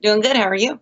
[0.00, 0.36] Doing good.
[0.36, 0.80] How are you?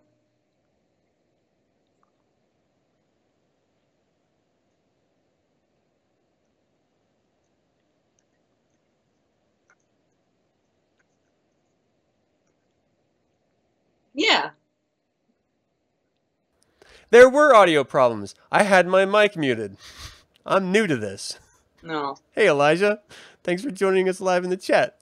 [14.12, 14.50] Yeah.
[17.10, 18.34] There were audio problems.
[18.50, 19.76] I had my mic muted.
[20.44, 21.38] I'm new to this.
[21.82, 22.16] No.
[22.32, 23.00] Hey, Elijah.
[23.44, 24.98] Thanks for joining us live in the chat.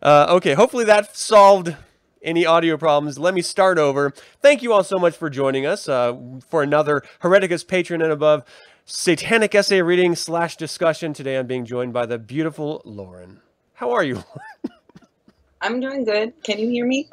[0.00, 1.76] Uh, okay, hopefully that solved
[2.24, 3.18] any audio problems.
[3.18, 4.12] Let me start over.
[4.40, 6.16] Thank you all so much for joining us uh,
[6.48, 8.44] for another Haereticus Patron and Above
[8.84, 11.12] satanic essay reading slash discussion.
[11.12, 13.40] Today I'm being joined by the beautiful Lauren.
[13.74, 14.22] How are you?
[15.60, 16.32] I'm doing good.
[16.42, 17.08] Can you hear me?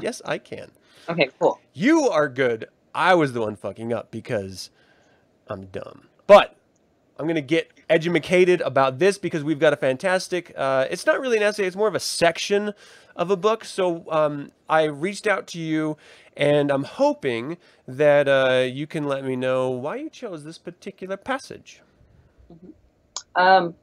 [0.00, 0.70] yes, I can.
[1.08, 1.60] Okay, cool.
[1.72, 2.68] You are good.
[2.94, 4.70] I was the one fucking up because
[5.48, 6.08] I'm dumb.
[6.26, 6.56] But
[7.18, 11.20] I'm going to get educated about this because we've got a fantastic, uh, it's not
[11.20, 12.72] really an essay, it's more of a section
[13.14, 13.64] of a book.
[13.64, 15.96] So um, I reached out to you
[16.36, 21.16] and I'm hoping that uh, you can let me know why you chose this particular
[21.16, 21.82] passage.
[23.34, 23.74] Um,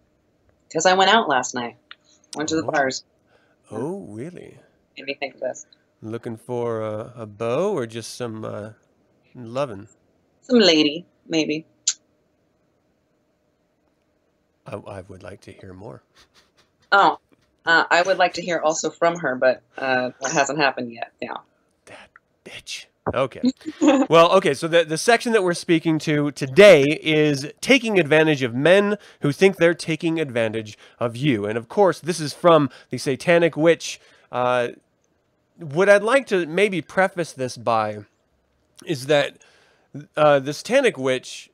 [0.67, 1.77] because I went out last night.
[2.35, 2.71] Went to the Oh.
[2.71, 3.03] bars.
[3.71, 4.57] Oh, really?
[4.97, 5.65] Made me think of this.
[6.01, 8.71] Looking for a, a bow or just some uh,
[9.35, 9.87] loving?
[10.41, 11.65] Some lady, maybe.
[14.69, 16.01] I, I would like to hear more.
[16.91, 17.19] Oh,
[17.65, 21.11] uh, I would like to hear also from her, but uh, that hasn't happened yet.
[21.21, 21.37] Yeah.
[21.85, 22.09] That
[22.45, 22.85] bitch.
[23.13, 23.41] Okay.
[24.09, 28.53] well, okay, so the, the section that we're speaking to today is taking advantage of
[28.53, 31.45] men who think they're taking advantage of you.
[31.45, 33.99] And of course, this is from the Satanic Witch.
[34.31, 34.69] Uh,
[35.57, 38.05] what I'd like to maybe preface this by
[38.85, 39.37] is that
[40.15, 41.49] uh, the Satanic Witch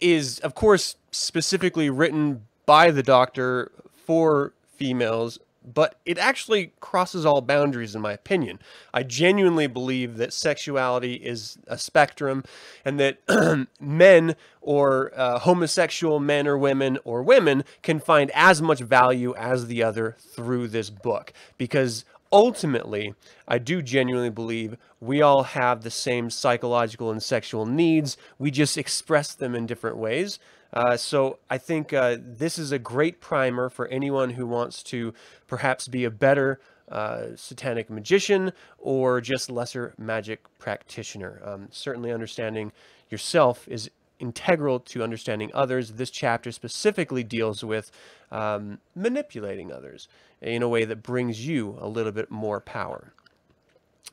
[0.00, 3.72] is, of course, specifically written by the Doctor
[4.06, 8.58] for females, but it actually crosses all boundaries, in my opinion.
[8.92, 12.44] I genuinely believe that sexuality is a spectrum
[12.84, 13.18] and that
[13.80, 19.66] men or uh, homosexual men or women or women can find as much value as
[19.66, 23.14] the other through this book because ultimately,
[23.46, 28.16] I do genuinely believe we all have the same psychological and sexual needs.
[28.38, 30.38] We just express them in different ways.
[30.72, 35.12] Uh, so I think uh, this is a great primer for anyone who wants to
[35.46, 36.60] perhaps be a better
[36.90, 41.40] uh, satanic magician or just lesser magic practitioner.
[41.44, 42.72] Um, certainly, understanding
[43.10, 45.92] yourself is integral to understanding others.
[45.92, 47.90] This chapter specifically deals with
[48.30, 50.08] um, manipulating others
[50.40, 53.12] in a way that brings you a little bit more power.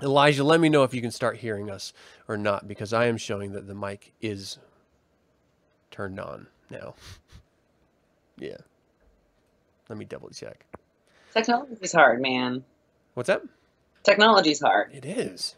[0.02, 1.94] Elijah, let me know if you can start hearing us
[2.28, 4.58] or not, because I am showing that the mic is
[6.00, 6.94] turned on now.
[8.38, 8.56] yeah.
[9.90, 10.66] Let me double check.
[11.34, 12.64] Technology's hard, man.
[13.16, 13.42] What's that?
[14.04, 14.94] Technology's hard.
[14.94, 15.58] It is.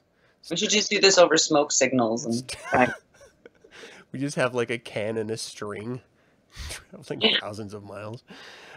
[0.49, 2.93] We should just do this over smoke signals and.
[4.11, 6.01] We just have like a can and a string
[6.89, 8.23] traveling thousands of miles.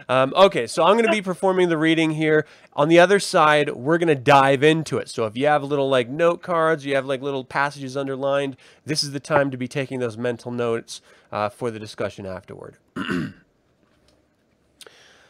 [0.07, 2.45] Um, okay, so I'm going to be performing the reading here.
[2.73, 5.09] On the other side, we're going to dive into it.
[5.09, 9.03] So if you have little like note cards, you have like little passages underlined, this
[9.03, 12.77] is the time to be taking those mental notes uh, for the discussion afterward.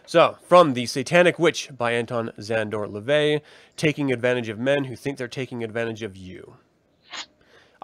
[0.07, 3.41] So, from The Satanic Witch by Anton Szandor LaVey,
[3.75, 6.57] taking advantage of men who think they're taking advantage of you.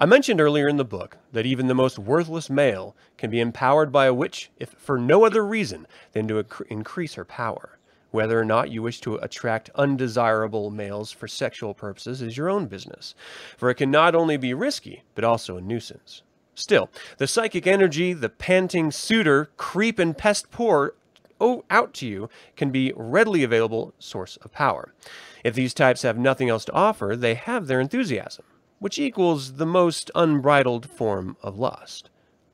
[0.01, 3.91] I mentioned earlier in the book that even the most worthless male can be empowered
[3.91, 7.77] by a witch if for no other reason than to incre- increase her power.
[8.09, 12.65] Whether or not you wish to attract undesirable males for sexual purposes is your own
[12.65, 13.13] business,
[13.57, 16.23] for it can not only be risky, but also a nuisance.
[16.55, 20.95] Still, the psychic energy the panting suitor creep and pest pour
[21.39, 24.95] o- oh, out to you can be readily available source of power.
[25.43, 28.45] If these types have nothing else to offer, they have their enthusiasm,
[28.81, 32.09] which equals the most unbridled form of lust.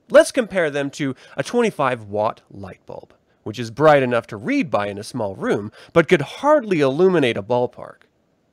[0.10, 3.14] Let's compare them to a 25 watt light bulb,
[3.44, 7.38] which is bright enough to read by in a small room, but could hardly illuminate
[7.38, 8.04] a ballpark.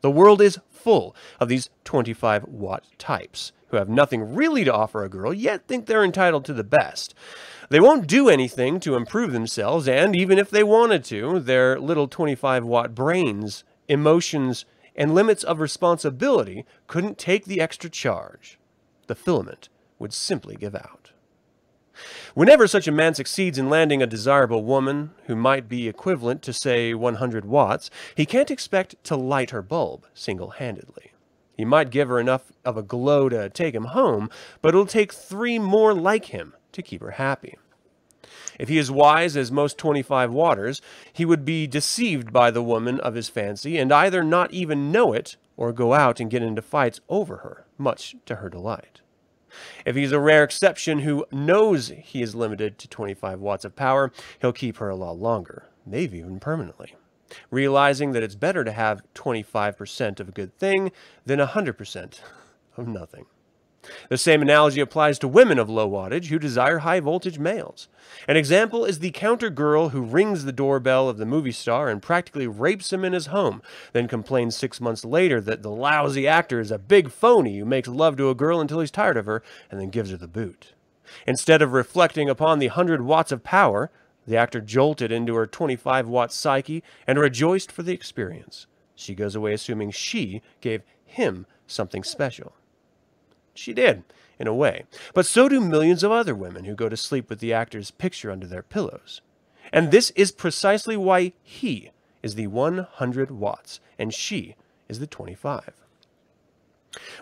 [0.03, 5.03] The world is full of these 25 watt types who have nothing really to offer
[5.03, 7.13] a girl, yet think they're entitled to the best.
[7.71, 12.07] They won't do anything to improve themselves, and even if they wanted to, their little
[12.07, 14.65] 25 watt brains, emotions,
[14.97, 18.59] and limits of responsibility couldn't take the extra charge.
[19.07, 19.69] The filament
[19.99, 21.13] would simply give out.
[22.35, 26.53] Whenever such a man succeeds in landing a desirable woman who might be equivalent to,
[26.53, 31.13] say, 100 watts, he can't expect to light her bulb single handedly.
[31.57, 34.29] He might give her enough of a glow to take him home,
[34.61, 37.57] but it'll take three more like him to keep her happy.
[38.59, 40.81] If he is wise as most 25 waters,
[41.13, 45.13] he would be deceived by the woman of his fancy and either not even know
[45.13, 49.01] it or go out and get into fights over her, much to her delight.
[49.85, 54.13] If he's a rare exception who knows he is limited to 25 watts of power,
[54.41, 56.95] he'll keep her a lot longer, maybe even permanently,
[57.51, 60.91] realizing that it's better to have 25% of a good thing
[61.25, 62.21] than 100%
[62.77, 63.27] of nothing.
[64.09, 67.89] The same analogy applies to women of low wattage who desire high voltage males.
[68.29, 72.03] An example is the counter girl who rings the doorbell of the movie star and
[72.03, 76.61] practically rapes him in his home, then complains six months later that the lousy actor
[76.61, 79.43] is a big phony who makes love to a girl until he's tired of her
[79.71, 80.75] and then gives her the boot.
[81.27, 83.91] Instead of reflecting upon the 100 watts of power,
[84.27, 88.67] the actor jolted into her 25 watt psyche and rejoiced for the experience.
[88.95, 92.55] She goes away assuming she gave him something special.
[93.55, 94.05] She did,
[94.39, 94.85] in a way.
[95.15, 98.31] But so do millions of other women who go to sleep with the actor's picture
[98.31, 99.21] under their pillows.
[99.73, 101.91] And this is precisely why he
[102.23, 104.57] is the 100 watts and she
[104.89, 105.73] is the 25.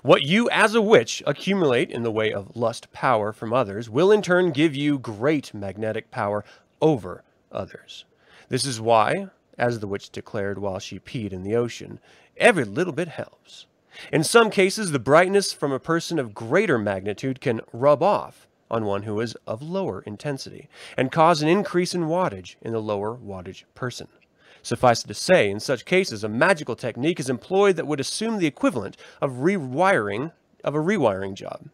[0.03, 4.11] What you as a witch accumulate in the way of lust power from others will
[4.11, 6.45] in turn give you great magnetic power
[6.81, 8.05] over others.
[8.49, 12.01] This is why, as the witch declared while she peed in the ocean,
[12.37, 13.67] every little bit helps.
[14.13, 18.85] In some cases, the brightness from a person of greater magnitude can rub off on
[18.85, 23.17] one who is of lower intensity and cause an increase in wattage in the lower
[23.17, 24.09] wattage person.
[24.63, 28.39] Suffice it to say, in such cases, a magical technique is employed that would assume
[28.39, 30.33] the equivalent of rewiring
[30.65, 31.69] of a rewiring job.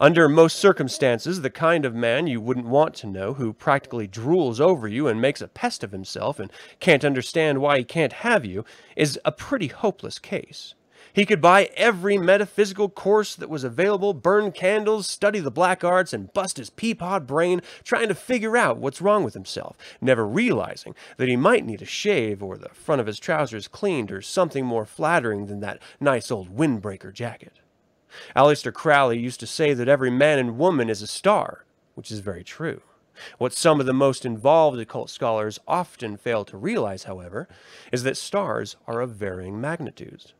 [0.00, 4.60] Under most circumstances, the kind of man you wouldn't want to know, who practically drools
[4.60, 6.50] over you and makes a pest of himself and
[6.80, 8.64] can't understand why he can't have you,
[8.96, 10.74] is a pretty hopeless case.
[11.18, 16.12] He could buy every metaphysical course that was available, burn candles, study the black arts,
[16.12, 20.94] and bust his peapod brain trying to figure out what's wrong with himself, never realizing
[21.16, 24.64] that he might need a shave or the front of his trousers cleaned or something
[24.64, 27.58] more flattering than that nice old windbreaker jacket.
[28.36, 31.64] Aleister Crowley used to say that every man and woman is a star,
[31.96, 32.80] which is very true.
[33.38, 37.48] What some of the most involved occult scholars often fail to realize, however,
[37.90, 40.34] is that stars are of varying magnitudes.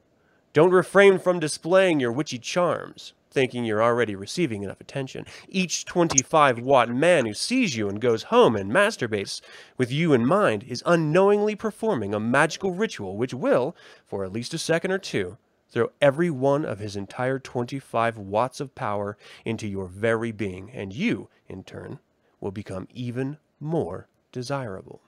[0.58, 5.24] Don't refrain from displaying your witchy charms, thinking you're already receiving enough attention.
[5.48, 9.40] Each 25 watt man who sees you and goes home and masturbates
[9.76, 14.52] with you in mind is unknowingly performing a magical ritual which will, for at least
[14.52, 15.38] a second or two,
[15.70, 20.92] throw every one of his entire 25 watts of power into your very being, and
[20.92, 22.00] you, in turn,
[22.40, 25.02] will become even more desirable.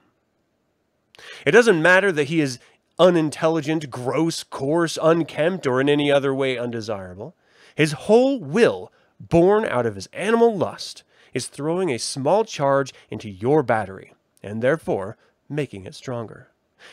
[1.45, 2.57] It doesn't matter that he is
[2.99, 7.35] unintelligent, gross, coarse, unkempt, or in any other way undesirable.
[7.75, 11.03] His whole will, born out of his animal lust,
[11.33, 15.17] is throwing a small charge into your battery, and therefore
[15.49, 16.49] making it stronger.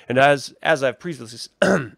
[0.08, 1.52] And as as I've previously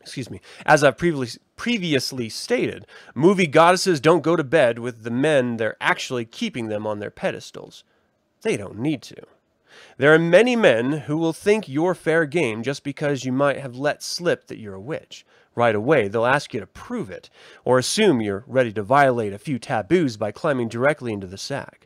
[0.00, 5.10] excuse me, as I've previously previously stated, movie goddesses don't go to bed with the
[5.10, 7.84] men they're actually keeping them on their pedestals.
[8.42, 9.22] They don't need to.
[9.98, 13.76] There are many men who will think you're fair game just because you might have
[13.76, 15.24] let slip that you're a witch.
[15.54, 17.30] Right away, they'll ask you to prove it,
[17.64, 21.85] or assume you're ready to violate a few taboos by climbing directly into the sack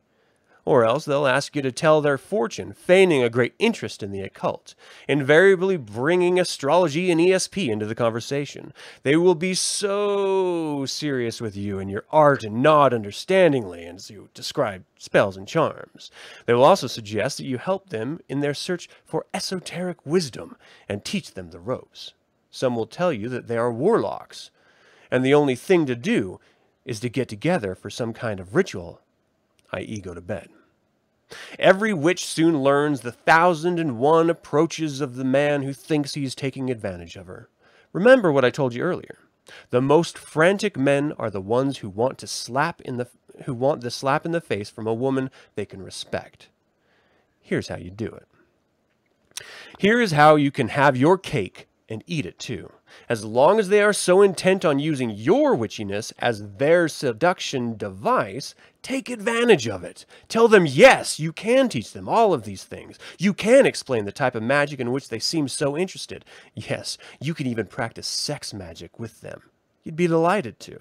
[0.65, 4.21] or else they'll ask you to tell their fortune, feigning a great interest in the
[4.21, 4.75] occult,
[5.09, 8.73] invariably bringing astrology and ESP into the conversation.
[9.03, 14.29] They will be so serious with you and your art and nod understandingly as you
[14.35, 16.11] describe spells and charms.
[16.47, 20.57] They will also suggest that you help them in their search for esoteric wisdom
[20.89, 22.15] and teach them the ropes.
[22.51, 24.51] Some will tell you that they are warlocks,
[25.11, 26.41] and the only thing to do
[26.85, 29.01] is to get together for some kind of ritual
[29.73, 30.49] i.e., go to bed.
[31.59, 36.25] Every witch soon learns the thousand and one approaches of the man who thinks he
[36.25, 37.49] is taking advantage of her.
[37.93, 39.19] Remember what I told you earlier.
[39.71, 43.09] The most frantic men are the ones who want to slap in the
[43.45, 46.49] who want the slap in the face from a woman they can respect.
[47.41, 48.29] Here's how you do it.
[49.79, 52.71] Here is how you can have your cake and eat it too.
[53.09, 58.55] As long as they are so intent on using your witchiness as their seduction device,
[58.83, 60.07] take advantage of it.
[60.29, 62.99] Tell them, yes, you can teach them all of these things.
[63.19, 66.25] You can explain the type of magic in which they seem so interested.
[66.55, 69.43] Yes, you can even practice sex magic with them.
[69.85, 70.81] You'd be delighted to.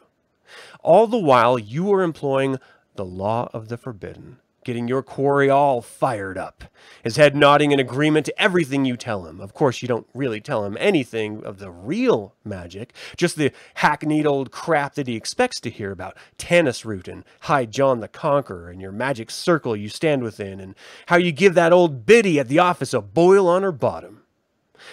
[0.82, 2.58] All the while, you are employing
[2.96, 4.38] the law of the forbidden
[4.70, 6.64] getting your quarry all fired up,
[7.02, 9.42] his head nodding in agreement to everything you tell him.
[9.42, 14.28] Of course, you don't really tell him anything of the real magic, just the hackneyed
[14.28, 18.70] old crap that he expects to hear about Tanis root and High John the Conqueror
[18.70, 20.76] and your magic circle you stand within, and
[21.08, 24.22] how you give that old biddy at the office a boil on her bottom.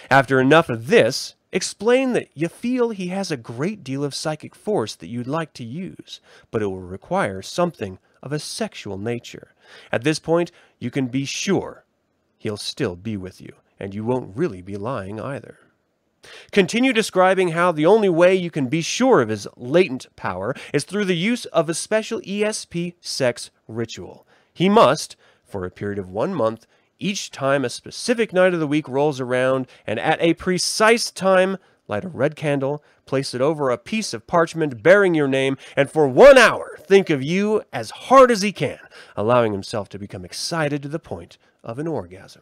[0.09, 4.53] After enough of this, Explain that you feel he has a great deal of psychic
[4.53, 6.21] force that you'd like to use,
[6.51, 9.55] but it will require something of a sexual nature.
[9.91, 11.83] At this point, you can be sure
[12.37, 15.57] he'll still be with you, and you won't really be lying either.
[16.51, 20.83] Continue describing how the only way you can be sure of his latent power is
[20.83, 24.27] through the use of a special ESP sex ritual.
[24.53, 26.67] He must, for a period of one month,
[26.99, 31.57] each time a specific night of the week rolls around, and at a precise time,
[31.87, 35.89] light a red candle, place it over a piece of parchment bearing your name, and
[35.89, 38.79] for one hour think of you as hard as he can,
[39.15, 42.41] allowing himself to become excited to the point of an orgasm.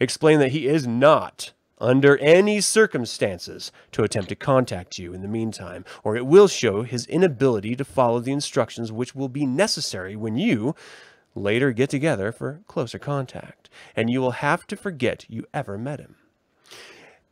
[0.00, 5.28] Explain that he is not, under any circumstances, to attempt to contact you in the
[5.28, 10.16] meantime, or it will show his inability to follow the instructions which will be necessary
[10.16, 10.74] when you,
[11.38, 16.00] later get together for closer contact, and you will have to forget you ever met
[16.00, 16.16] him.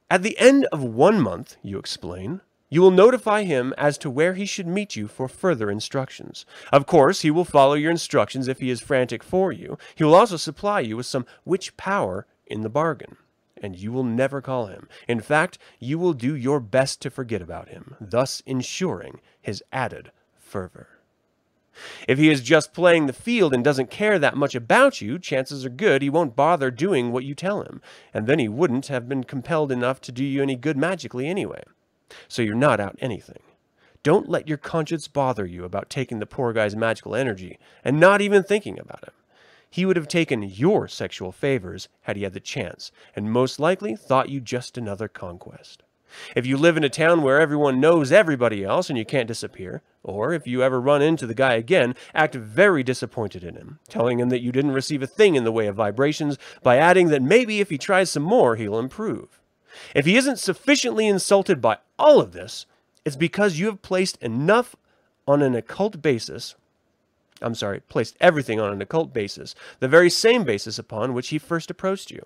[0.08, 4.34] At the end of one month, you explain, you will notify him as to where
[4.34, 6.44] he should meet you for further instructions.
[6.72, 9.78] Of course, he will follow your instructions if he is frantic for you.
[9.94, 13.16] He will also supply you with some witch power in the bargain.
[13.62, 14.88] And you will never call him.
[15.08, 20.10] In fact, you will do your best to forget about him, thus ensuring his added
[20.36, 20.95] fervor.
[22.09, 25.64] If he is just playing the field and doesn't care that much about you, chances
[25.64, 27.80] are good he won't bother doing what you tell him,
[28.14, 31.62] and then he wouldn't have been compelled enough to do you any good magically anyway.
[32.28, 33.42] So you're not out anything.
[34.02, 38.21] Don't let your conscience bother you about taking the poor guy's magical energy and not
[38.21, 39.14] even thinking about him.
[39.68, 43.97] He would have taken your sexual favors had he had the chance, and most likely
[43.97, 45.83] thought you just another conquest.
[46.35, 49.83] If you live in a town where everyone knows everybody else and you can't disappear,
[50.06, 54.20] or if you ever run into the guy again, act very disappointed in him, telling
[54.20, 57.20] him that you didn't receive a thing in the way of vibrations by adding that
[57.20, 59.40] maybe if he tries some more, he'll improve.
[59.94, 62.66] If he isn't sufficiently insulted by all of this,
[63.04, 64.76] it's because you have placed enough
[65.26, 66.54] on an occult basis.
[67.42, 71.38] I'm sorry, placed everything on an occult basis, the very same basis upon which he
[71.38, 72.25] first approached you.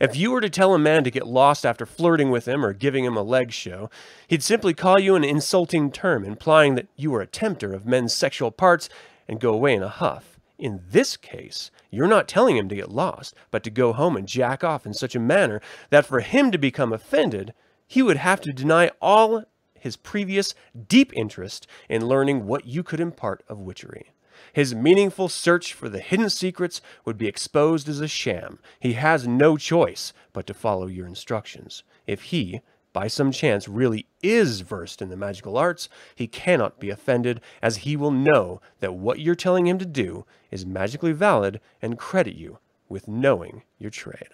[0.00, 2.72] If you were to tell a man to get lost after flirting with him or
[2.72, 3.90] giving him a leg show,
[4.28, 8.14] he'd simply call you an insulting term, implying that you were a tempter of men's
[8.14, 8.88] sexual parts
[9.28, 10.40] and go away in a huff.
[10.58, 14.28] In this case, you're not telling him to get lost, but to go home and
[14.28, 15.60] jack off in such a manner
[15.90, 17.52] that for him to become offended,
[17.86, 19.44] he would have to deny all
[19.78, 20.54] his previous
[20.86, 24.12] deep interest in learning what you could impart of witchery.
[24.52, 28.58] His meaningful search for the hidden secrets would be exposed as a sham.
[28.78, 31.82] He has no choice but to follow your instructions.
[32.06, 32.60] If he,
[32.92, 37.78] by some chance, really is versed in the magical arts, he cannot be offended, as
[37.78, 42.34] he will know that what you're telling him to do is magically valid and credit
[42.34, 42.58] you
[42.88, 44.28] with knowing your trade.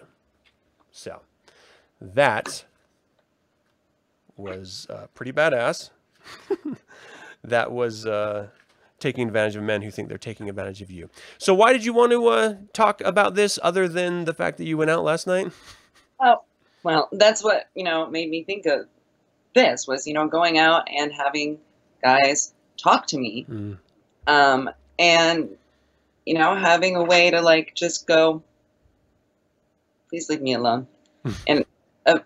[0.91, 1.21] So,
[2.01, 2.65] that
[4.35, 5.89] was uh, pretty badass.
[7.43, 8.47] that was uh,
[8.99, 11.09] taking advantage of men who think they're taking advantage of you.
[11.37, 14.65] So why did you want to uh, talk about this other than the fact that
[14.65, 15.51] you went out last night?
[16.19, 16.43] Oh,
[16.83, 18.87] well, that's what, you know, made me think of
[19.55, 21.59] this was, you know, going out and having
[22.03, 23.45] guys talk to me.
[23.49, 23.77] Mm.
[24.27, 25.49] Um, and,
[26.25, 28.43] you know, having a way to like just go,
[30.09, 30.87] please leave me alone.
[31.45, 31.65] in
[32.05, 32.21] a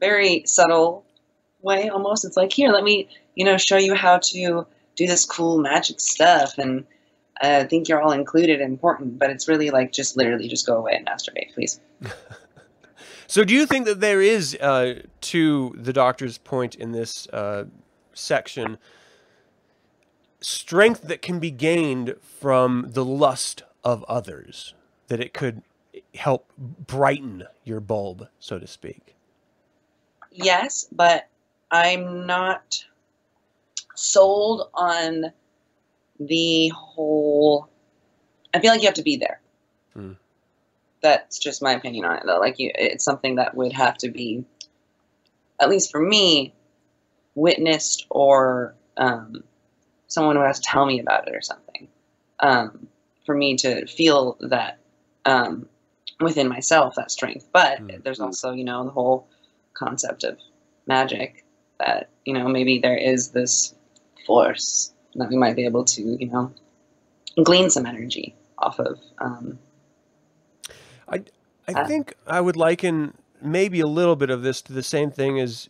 [0.00, 1.04] very subtle
[1.62, 2.24] way almost.
[2.24, 6.00] It's like, here, let me, you know, show you how to do this cool magic
[6.00, 6.84] stuff and
[7.40, 10.76] I think you're all included and important, but it's really like just literally just go
[10.76, 11.80] away and masturbate, please.
[13.26, 17.64] so, do you think that there is, uh, to the doctor's point in this uh,
[18.12, 18.78] section,
[20.40, 24.74] strength that can be gained from the lust of others?
[25.08, 25.62] That it could
[26.14, 29.14] help brighten your bulb, so to speak?
[30.30, 31.28] Yes, but
[31.70, 32.84] I'm not
[33.94, 35.32] sold on
[36.18, 37.68] the whole.
[38.52, 39.40] I feel like you have to be there.
[39.94, 40.12] Hmm.
[41.02, 42.38] That's just my opinion on it, though.
[42.38, 44.44] Like, you, it's something that would have to be,
[45.60, 46.54] at least for me,
[47.34, 49.42] witnessed or um,
[50.06, 51.88] someone would have to tell me about it or something
[52.40, 52.86] um,
[53.26, 54.78] for me to feel that
[55.24, 55.68] um,
[56.20, 57.46] within myself that strength.
[57.52, 57.88] But hmm.
[58.02, 59.28] there's also, you know, the whole
[59.74, 60.38] concept of
[60.86, 61.44] magic
[61.78, 63.74] that you know maybe there is this
[64.26, 66.52] force that we might be able to, you know,
[67.42, 68.98] glean some energy off of.
[69.18, 69.58] Um,
[71.08, 71.22] I
[71.68, 75.10] I uh, think I would liken maybe a little bit of this to the same
[75.10, 75.68] thing as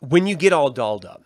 [0.00, 1.22] when you get all dolled up.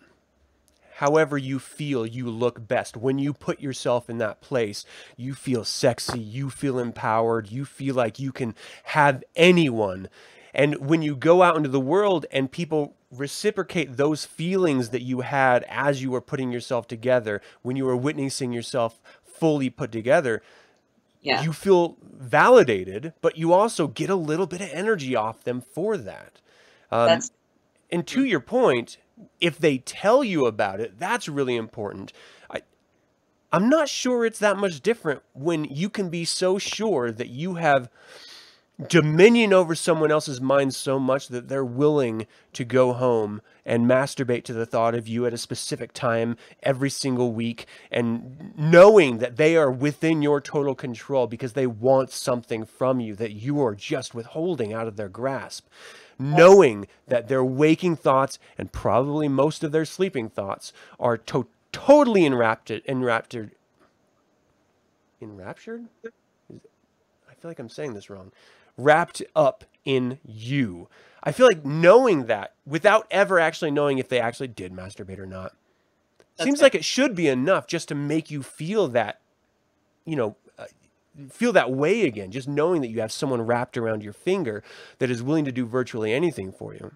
[0.97, 2.95] However, you feel you look best.
[2.95, 4.85] When you put yourself in that place,
[5.17, 10.07] you feel sexy, you feel empowered, you feel like you can have anyone.
[10.53, 15.21] And when you go out into the world and people reciprocate those feelings that you
[15.21, 20.41] had as you were putting yourself together, when you were witnessing yourself fully put together,
[21.21, 21.41] yeah.
[21.41, 25.97] you feel validated, but you also get a little bit of energy off them for
[25.97, 26.41] that.
[26.91, 27.31] Um, that's...
[27.91, 28.97] And to your point,
[29.39, 32.11] if they tell you about it, that's really important.
[32.49, 32.61] I,
[33.51, 37.55] I'm not sure it's that much different when you can be so sure that you
[37.55, 37.89] have
[38.87, 44.43] dominion over someone else's mind so much that they're willing to go home and masturbate
[44.43, 49.37] to the thought of you at a specific time every single week and knowing that
[49.37, 53.75] they are within your total control because they want something from you that you are
[53.75, 55.67] just withholding out of their grasp.
[56.17, 62.25] Knowing that their waking thoughts and probably most of their sleeping thoughts are to- totally
[62.25, 63.51] enraptured enraptured
[65.21, 65.85] enraptured?
[66.03, 68.31] I feel like I'm saying this wrong
[68.77, 70.87] wrapped up in you.
[71.23, 75.25] I feel like knowing that without ever actually knowing if they actually did masturbate or
[75.25, 75.53] not
[76.37, 79.21] That's seems like it should be enough just to make you feel that,
[80.05, 80.65] you know, uh,
[81.29, 82.31] feel that way again.
[82.31, 84.63] Just knowing that you have someone wrapped around your finger
[84.99, 86.91] that is willing to do virtually anything for you.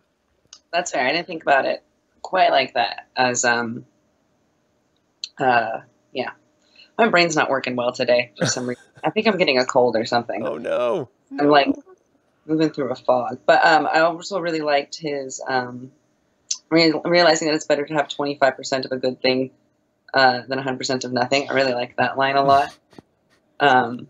[0.74, 1.08] That's fair.
[1.08, 1.84] I didn't think about it
[2.22, 3.08] quite like that.
[3.16, 3.86] As um,
[5.40, 5.80] uh,
[6.12, 6.32] yeah,
[6.98, 8.84] my brain's not working well today for some reason.
[9.04, 10.46] I think I'm getting a cold or something.
[10.46, 11.10] Oh no!
[11.40, 11.70] I'm like
[12.46, 13.40] moving through a fog.
[13.46, 15.92] But um, I also really liked his um,
[16.70, 19.52] re- realizing that it's better to have 25% of a good thing
[20.14, 21.50] uh, than 100% of nothing.
[21.50, 22.76] I really like that line a lot.
[23.60, 24.08] Um,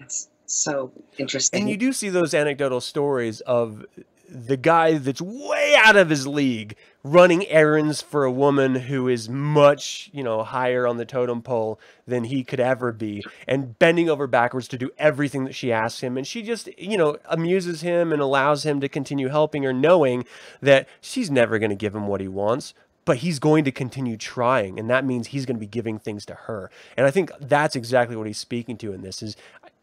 [0.00, 1.62] it's so interesting.
[1.62, 3.84] And you do see those anecdotal stories of
[4.28, 6.76] the guy that's way out of his league
[7.12, 11.80] running errands for a woman who is much, you know, higher on the totem pole
[12.06, 16.00] than he could ever be and bending over backwards to do everything that she asks
[16.00, 19.72] him and she just, you know, amuses him and allows him to continue helping her
[19.72, 20.24] knowing
[20.60, 24.16] that she's never going to give him what he wants, but he's going to continue
[24.16, 27.30] trying and that means he's going to be giving things to her and i think
[27.40, 29.34] that's exactly what he's speaking to in this is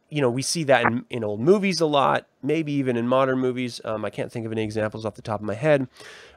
[0.09, 3.39] you know, we see that in, in old movies a lot, maybe even in modern
[3.39, 3.81] movies.
[3.83, 5.87] Um, I can't think of any examples off the top of my head.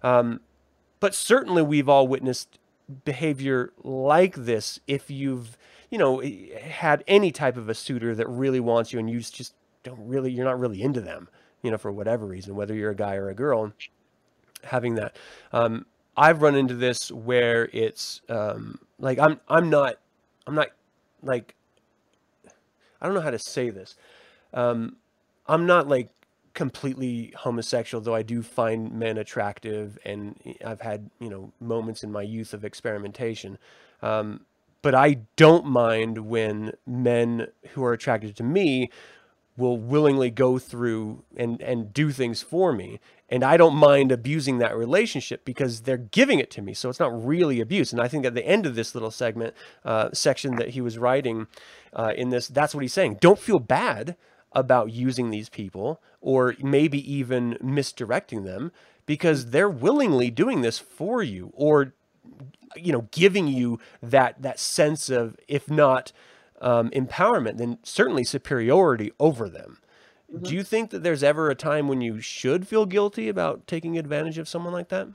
[0.03, 0.40] Um,
[1.01, 2.59] but certainly we've all witnessed
[3.05, 5.57] behavior like this if you've,
[5.91, 9.55] you know, had any type of a suitor that really wants you and you just
[9.83, 11.29] don't really, you're not really into them,
[11.63, 13.73] you know, for whatever reason, whether you're a guy or a girl,
[14.65, 15.17] having that.
[15.53, 19.97] Um, I've run into this where it's um, like I'm I'm not
[20.49, 20.69] I'm not
[21.23, 21.55] like
[23.01, 23.95] I don't know how to say this.
[24.53, 24.97] Um,
[25.47, 26.11] I'm not like
[26.59, 30.35] completely homosexual, though I do find men attractive, and
[30.66, 33.59] I've had you know moments in my youth of experimentation.
[34.03, 34.40] Um,
[34.83, 38.90] but I don't mind when men who are attracted to me
[39.57, 42.99] will willingly go through and and do things for me.
[43.31, 46.75] And i don't mind abusing that relationship because they're giving it to me.
[46.75, 47.92] So it's not really abuse.
[47.92, 50.99] And i think at the end of this little segment uh, section that he was
[50.99, 51.47] writing
[51.92, 53.18] uh, in this that's what he's saying.
[53.21, 54.16] Don't feel bad
[54.53, 58.73] about using these people or maybe even misdirecting them
[59.07, 61.95] because they're willingly doing this for you or
[62.77, 66.13] you know giving you that that sense of if not
[66.61, 69.79] um, empowerment, then certainly superiority over them.
[70.33, 70.45] Mm-hmm.
[70.45, 73.97] Do you think that there's ever a time when you should feel guilty about taking
[73.99, 75.09] advantage of someone like that?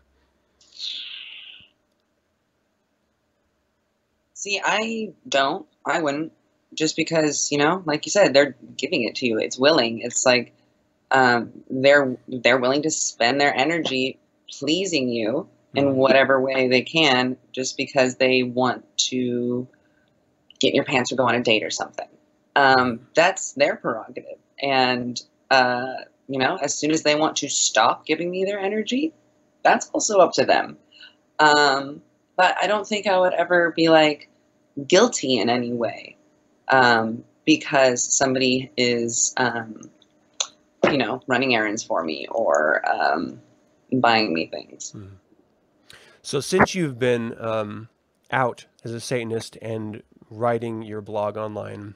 [4.34, 5.66] See, I don't.
[5.86, 6.34] I wouldn't.
[6.74, 9.40] Just because, you know, like you said, they're giving it to you.
[9.40, 10.00] It's willing.
[10.00, 10.54] It's like
[11.12, 15.96] um, they're they're willing to spend their energy pleasing you in mm-hmm.
[15.96, 19.68] whatever way they can, just because they want to
[20.60, 22.08] get in your pants or go on a date or something.
[22.56, 24.38] Um, that's their prerogative.
[24.62, 25.94] And, uh,
[26.28, 29.14] you know, as soon as they want to stop giving me their energy,
[29.64, 30.78] that's also up to them.
[31.40, 32.02] Um,
[32.36, 34.30] but I don't think I would ever be like
[34.88, 36.18] guilty in any way
[36.70, 39.90] um, because somebody is, um,
[40.86, 43.42] you know, running errands for me or um,
[43.92, 44.94] buying me things.
[44.96, 45.12] Mm.
[46.22, 47.90] So since you've been um,
[48.32, 51.96] out as a Satanist and writing your blog online,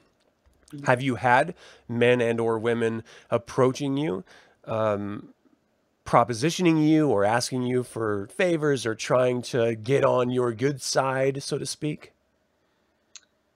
[0.84, 1.54] have you had
[1.88, 4.24] men and or women approaching you,
[4.64, 5.30] um,
[6.04, 11.42] propositioning you or asking you for favors or trying to get on your good side,
[11.42, 12.12] so to speak?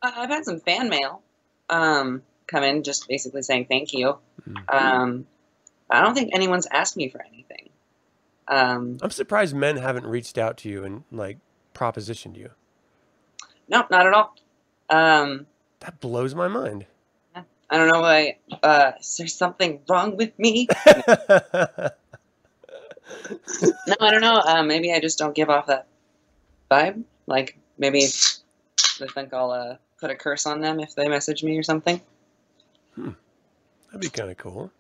[0.03, 1.23] I've had some fan mail.
[1.71, 4.19] um, come in just basically saying thank you.
[4.49, 4.57] Mm-hmm.
[4.69, 5.27] Um,
[5.91, 7.71] I don't think anyone's asked me for anything.
[8.49, 11.39] Um, I'm surprised men haven't reached out to you and like
[11.75, 12.51] propositioned you.
[13.69, 14.35] No, not at all.
[14.91, 15.47] Um,
[15.81, 16.87] that blows my mind.
[17.73, 18.37] I don't know why.
[18.63, 20.69] Uh, is there something wrong with me?
[20.87, 21.07] no,
[23.99, 24.43] I don't know.
[24.45, 25.87] Uh, maybe I just don't give off that
[26.71, 27.05] vibe.
[27.27, 28.05] Like maybe
[29.01, 32.01] they think I'll uh, put a curse on them if they message me or something.
[32.97, 33.11] Hmm.
[33.87, 34.73] That'd be kind of cool.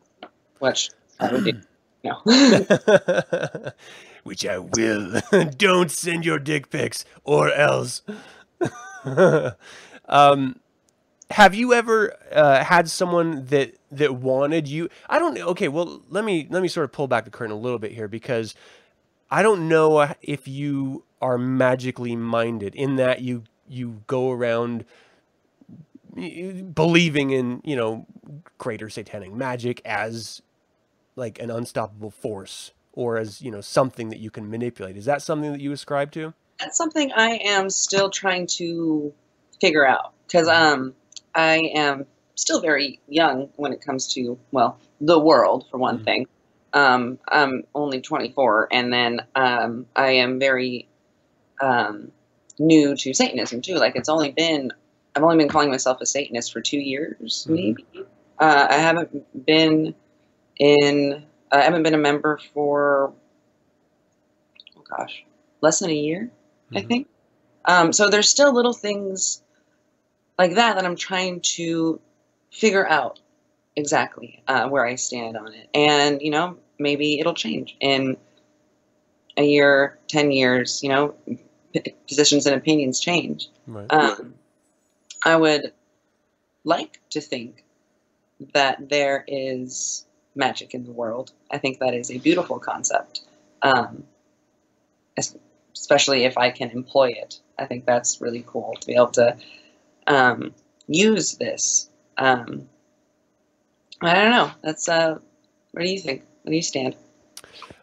[0.58, 1.52] Which I would do.
[2.04, 2.20] No.
[4.24, 5.20] Which I will.
[5.56, 8.02] don't send your dick pics or else.
[10.08, 10.58] um,
[11.30, 14.88] have you ever uh, had someone that that wanted you?
[15.08, 15.38] I don't.
[15.38, 17.92] Okay, well, let me let me sort of pull back the curtain a little bit
[17.92, 18.56] here because
[19.30, 24.84] I don't know if you are magically minded in that you you go around
[26.14, 28.06] believing in you know
[28.58, 30.42] greater satanic magic as
[31.16, 35.22] like an unstoppable force or as you know something that you can manipulate is that
[35.22, 39.12] something that you ascribe to that's something i am still trying to
[39.60, 40.94] figure out because um
[41.34, 46.04] i am still very young when it comes to well the world for one mm-hmm.
[46.04, 46.26] thing
[46.74, 50.86] um i'm only 24 and then um i am very
[51.62, 52.12] um
[52.58, 53.74] new to Satanism too.
[53.74, 54.72] Like it's only been
[55.14, 57.54] I've only been calling myself a Satanist for two years, mm-hmm.
[57.54, 57.86] maybe.
[58.38, 59.94] Uh, I haven't been
[60.58, 61.24] in.
[61.50, 63.12] I haven't been a member for.
[64.76, 65.24] Oh gosh,
[65.60, 66.30] less than a year,
[66.66, 66.76] mm-hmm.
[66.78, 67.08] I think.
[67.64, 69.42] Um, so there's still little things
[70.38, 72.00] like that that I'm trying to
[72.50, 73.20] figure out
[73.76, 78.16] exactly uh, where I stand on it, and you know maybe it'll change in
[79.36, 80.82] a year, ten years.
[80.82, 81.14] You know,
[82.08, 83.48] positions and opinions change.
[83.66, 83.92] Right.
[83.92, 84.34] Um,
[85.24, 85.72] I would
[86.64, 87.64] like to think
[88.54, 91.32] that there is magic in the world.
[91.50, 93.22] I think that is a beautiful concept,
[93.62, 94.04] um,
[95.74, 97.40] especially if I can employ it.
[97.58, 99.36] I think that's really cool to be able to
[100.06, 100.54] um,
[100.88, 101.88] use this.
[102.16, 102.68] Um,
[104.00, 104.50] I don't know.
[104.62, 105.18] That's uh,
[105.72, 106.24] what do you think?
[106.42, 106.96] Where do you stand?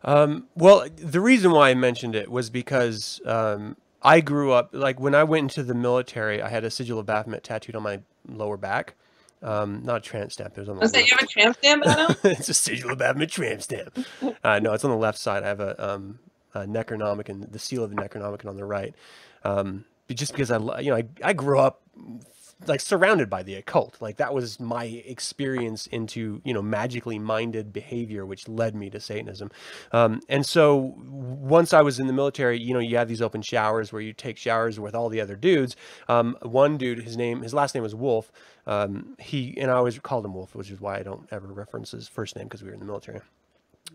[0.04, 5.00] Um, well, the reason why I mentioned it was because um, I grew up like
[5.00, 6.42] when I went into the military.
[6.42, 8.96] I had a sigil of Baphomet tattooed on my lower back.
[9.42, 10.58] Um, not a tramp stamp.
[10.58, 10.82] It was on the.
[10.82, 11.84] Was that you have a tramp stamp,
[12.24, 13.98] it's a sigil of Baphomet tramp stamp.
[14.44, 15.44] Uh, no, it's on the left side.
[15.44, 16.20] I have a, um,
[16.54, 18.94] a Necronomicon, the seal of the Necronomicon on the right.
[19.44, 21.82] Um, just because I, you know, I, I grew up
[22.67, 23.98] like surrounded by the occult.
[24.02, 29.00] Like that was my experience into you know magically minded behavior, which led me to
[29.00, 29.52] Satanism.
[29.91, 33.41] Um, and so once I was in the military, you know, you have these open
[33.41, 35.76] showers where you take showers with all the other dudes.
[36.08, 38.32] Um, one dude, his name, his last name was Wolf.
[38.67, 41.91] Um, he and I always called him Wolf, which is why I don't ever reference
[41.91, 43.22] his first name because we were in the military.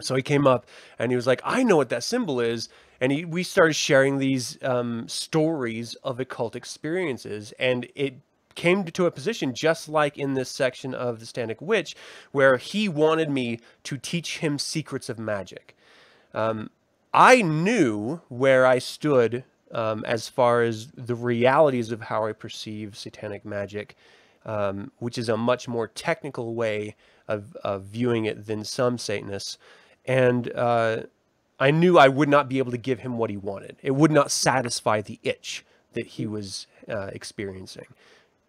[0.01, 0.67] So he came up
[0.99, 2.69] and he was like, I know what that symbol is.
[3.01, 7.53] And he, we started sharing these um, stories of occult experiences.
[7.59, 8.15] And it
[8.55, 11.95] came to a position just like in this section of the Satanic Witch,
[12.33, 15.77] where he wanted me to teach him secrets of magic.
[16.33, 16.71] Um,
[17.13, 22.97] I knew where I stood um, as far as the realities of how I perceive
[22.97, 23.97] satanic magic,
[24.45, 26.97] um, which is a much more technical way
[27.29, 29.59] of, of viewing it than some Satanists.
[30.05, 31.05] And uh,
[31.59, 33.77] I knew I would not be able to give him what he wanted.
[33.83, 37.87] It would not satisfy the itch that he was uh, experiencing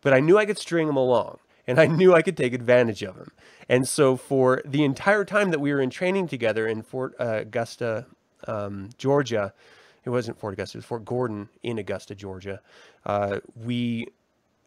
[0.05, 3.01] but I knew I could string him along and I knew I could take advantage
[3.01, 3.31] of him.
[3.67, 7.39] And so for the entire time that we were in training together in Fort uh,
[7.41, 8.05] Augusta,
[8.47, 9.51] um, Georgia,
[10.03, 12.61] it wasn't Fort Augusta, it was Fort Gordon in Augusta, Georgia.
[13.03, 14.09] Uh, we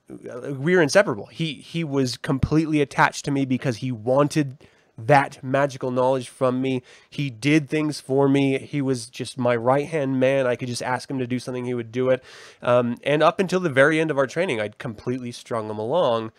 [0.08, 1.26] we were inseparable.
[1.26, 4.56] He he was completely attached to me because he wanted
[4.98, 6.82] that magical knowledge from me.
[7.08, 8.58] He did things for me.
[8.58, 10.46] He was just my right hand man.
[10.46, 12.22] I could just ask him to do something, he would do it.
[12.60, 16.32] Um, and up until the very end of our training, I'd completely strung him along.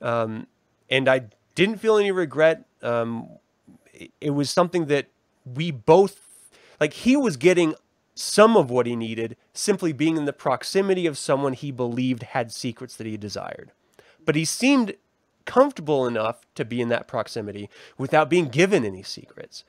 [0.00, 0.46] Um,
[0.88, 1.22] and I
[1.56, 2.64] didn't feel any regret.
[2.80, 3.28] Um,
[3.92, 5.08] it, it was something that
[5.44, 6.20] we both,
[6.80, 7.74] like, he was getting
[8.14, 12.50] some of what he needed simply being in the proximity of someone he believed had
[12.52, 13.72] secrets that he desired.
[14.24, 14.94] But he seemed
[15.46, 19.64] comfortable enough to be in that proximity without being given any secrets.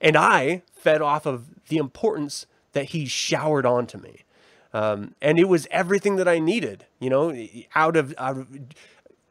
[0.00, 4.24] And I fed off of the importance that he showered onto me.
[4.72, 7.34] Um, and it was everything that I needed, you know,
[7.74, 8.48] out of, out of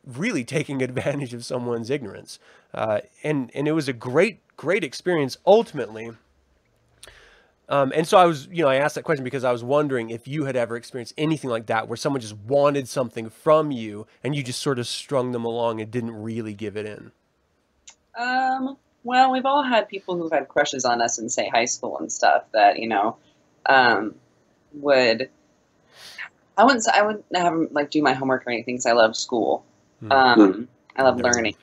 [0.05, 2.39] really taking advantage of someone's ignorance.
[2.73, 5.37] Uh, and, and it was a great, great experience.
[5.45, 6.11] Ultimately,
[7.69, 10.09] Um, and so I was, you know, I asked that question because I was wondering
[10.09, 14.07] if you had ever experienced anything like that, where someone just wanted something from you
[14.23, 17.11] and you just sort of strung them along and didn't really give it in.
[18.17, 21.99] Um, well, we've all had people who've had crushes on us in, say, high school
[21.99, 23.17] and stuff that, you know,
[23.67, 24.15] um,
[24.73, 25.29] would.
[26.57, 26.85] I wouldn't.
[26.89, 29.63] I wouldn't have them like do my homework or anything because I love school.
[30.01, 30.11] Hmm.
[30.11, 31.55] Um, I love Never learning.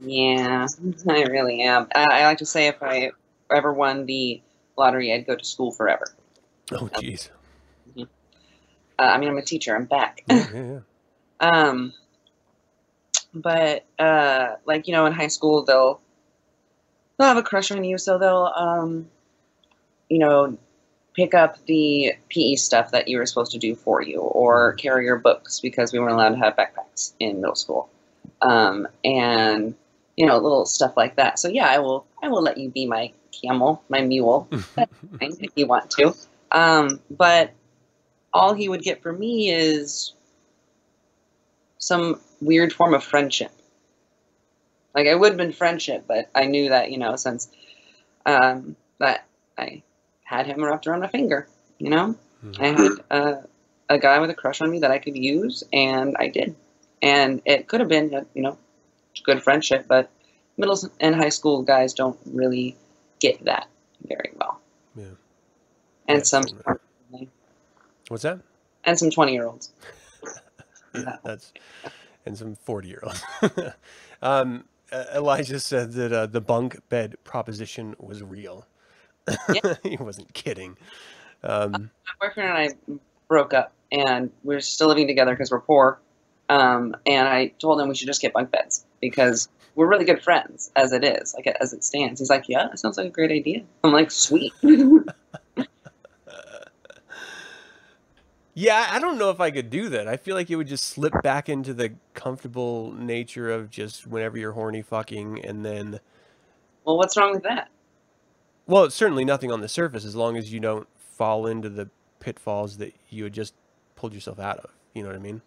[0.00, 0.66] Yeah,
[1.08, 1.86] I really am.
[1.94, 3.12] I, I like to say if I
[3.54, 4.40] ever won the
[4.80, 6.06] lottery, I'd go to school forever.
[6.72, 7.28] Oh, jeez.
[7.98, 8.04] Uh,
[9.02, 9.74] I mean, I'm a teacher.
[9.74, 10.24] I'm back.
[10.28, 10.80] Yeah, yeah, yeah.
[11.40, 11.94] Um,
[13.32, 16.00] but uh, like you know, in high school, they'll
[17.18, 19.08] they'll have a crush on you, so they'll um,
[20.10, 20.58] you know,
[21.14, 25.06] pick up the PE stuff that you were supposed to do for you, or carry
[25.06, 27.88] your books because we weren't allowed to have backpacks in middle school,
[28.42, 29.74] um, and
[30.16, 31.38] you know, little stuff like that.
[31.38, 34.48] So yeah, I will I will let you be my camel, my mule,
[35.20, 36.14] if you want to.
[36.52, 37.52] Um, but
[38.32, 40.12] all he would get from me is
[41.78, 43.50] some weird form of friendship.
[44.94, 47.48] Like it would have been friendship, but I knew that you know since
[48.26, 49.82] um, that I
[50.24, 51.48] had him wrapped around my finger.
[51.78, 52.16] You know,
[52.58, 53.34] I had uh,
[53.88, 56.56] a guy with a crush on me that I could use, and I did.
[57.02, 58.58] And it could have been a, you know
[59.24, 60.10] good friendship, but
[60.56, 62.76] middle and high school guys don't really
[63.20, 63.68] get that
[64.06, 64.60] very well.
[64.96, 65.04] Yeah.
[66.08, 66.44] And Yeah, some.
[68.08, 68.40] What's that?
[68.84, 69.72] and some twenty year olds.
[71.24, 71.52] That's
[72.26, 73.22] and some forty year olds.
[74.22, 78.66] um, uh, Elijah said that uh, the bunk bed proposition was real.
[79.52, 79.74] Yeah.
[79.82, 80.76] he wasn't kidding.
[81.42, 86.00] Um, my boyfriend and I broke up, and we're still living together because we're poor.
[86.48, 90.22] Um, and I told him we should just get bunk beds because we're really good
[90.22, 92.20] friends as it is, like as it stands.
[92.20, 94.52] He's like, "Yeah, that sounds like a great idea." I'm like, "Sweet."
[98.54, 100.08] yeah, I don't know if I could do that.
[100.08, 104.38] I feel like it would just slip back into the comfortable nature of just whenever
[104.38, 106.00] you're horny fucking, and then
[106.84, 107.68] well, what's wrong with that?
[108.70, 111.90] well, it's certainly nothing on the surface as long as you don't fall into the
[112.20, 113.52] pitfalls that you had just
[113.96, 114.70] pulled yourself out of.
[114.94, 115.42] You know what I mean?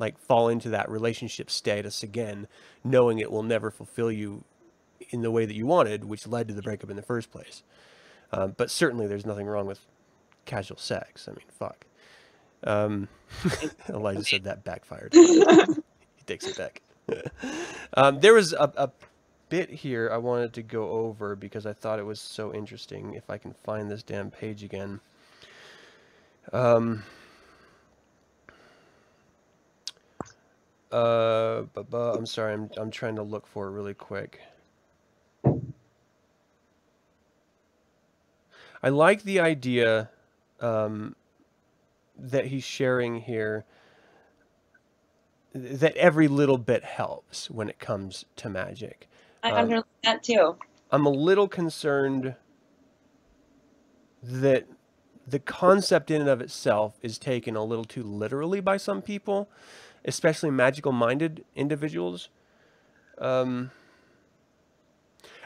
[0.00, 2.48] Like fall into that relationship status again,
[2.82, 4.42] knowing it will never fulfill you
[5.10, 7.62] in the way that you wanted, which led to the breakup in the first place.
[8.32, 9.80] Um, but certainly, there's nothing wrong with
[10.44, 11.28] casual sex.
[11.28, 11.86] I mean, fuck.
[12.64, 13.08] Um,
[13.88, 15.12] Elijah said that backfired.
[15.14, 15.44] he
[16.26, 16.82] takes it back.
[17.94, 18.90] um, there was a, a
[19.48, 23.14] bit here I wanted to go over because I thought it was so interesting.
[23.14, 25.00] If I can find this damn page again.
[26.52, 27.04] Um,
[30.92, 32.54] uh, bu- bu- I'm sorry.
[32.54, 34.40] I'm I'm trying to look for it really quick.
[38.82, 40.10] I like the idea
[40.60, 41.16] um,
[42.18, 43.64] that he's sharing here.
[45.52, 49.08] That every little bit helps when it comes to magic.
[49.42, 50.56] I Um, understand that too.
[50.92, 52.36] I'm a little concerned
[54.22, 54.66] that
[55.26, 59.48] the concept in and of itself is taken a little too literally by some people,
[60.04, 62.28] especially magical minded individuals.
[63.18, 63.70] Um,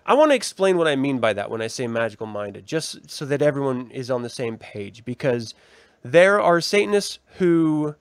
[0.06, 3.10] I want to explain what I mean by that when I say magical minded, just
[3.10, 5.54] so that everyone is on the same page, because
[6.02, 7.94] there are Satanists who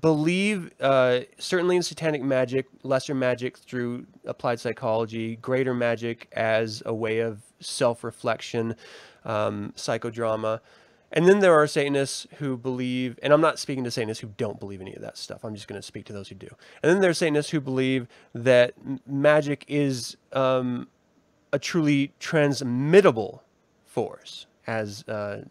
[0.00, 6.94] believe uh, certainly in satanic magic, lesser magic through applied psychology, greater magic as a
[6.94, 8.74] way of self-reflection,
[9.24, 10.60] um, psychodrama.
[11.12, 14.58] And then there are Satanists who believe, and I'm not speaking to Satanists who don't
[14.58, 15.44] believe any of that stuff.
[15.44, 16.48] I'm just going to speak to those who do.
[16.82, 18.74] And then there are Satanists who believe that
[19.06, 20.88] magic is um,
[21.52, 23.42] a truly transmittable
[23.84, 25.44] force, as uh,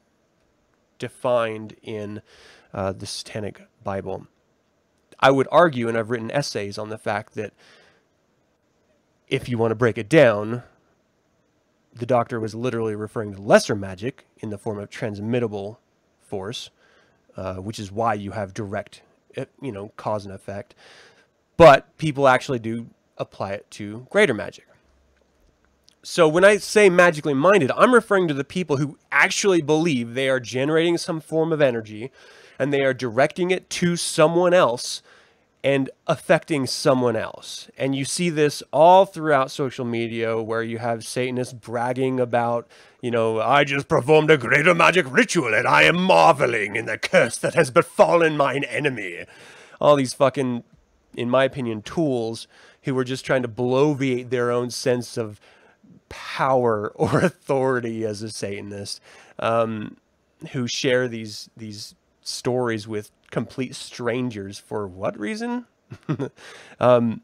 [0.99, 2.21] defined in
[2.73, 4.27] uh, the Satanic Bible.
[5.19, 7.53] I would argue, and I've written essays on the fact that
[9.27, 10.63] if you want to break it down,
[11.95, 15.79] the doctor was literally referring to lesser magic in the form of transmittable
[16.21, 16.69] force,
[17.37, 19.01] uh, which is why you have direct,
[19.37, 20.75] uh, you know, cause and effect.
[21.57, 24.67] But people actually do apply it to greater magic.
[26.03, 30.29] So when I say magically minded, I'm referring to the people who actually believe they
[30.29, 32.11] are generating some form of energy
[32.59, 35.01] and they are directing it to someone else
[35.65, 37.71] and affecting someone else.
[37.75, 42.67] And you see this all throughout social media where you have Satanists bragging about,
[43.01, 46.99] you know, I just performed a greater magic ritual and I am marveling in the
[46.99, 49.25] curse that has befallen mine enemy.
[49.81, 50.63] All these fucking,
[51.15, 52.47] in my opinion, tools
[52.83, 55.41] who are just trying to bloviate their own sense of
[56.09, 59.01] power or authority as a Satanist,
[59.39, 59.97] um,
[60.51, 65.65] who share these these stories with complete strangers for what reason?
[66.79, 67.21] um,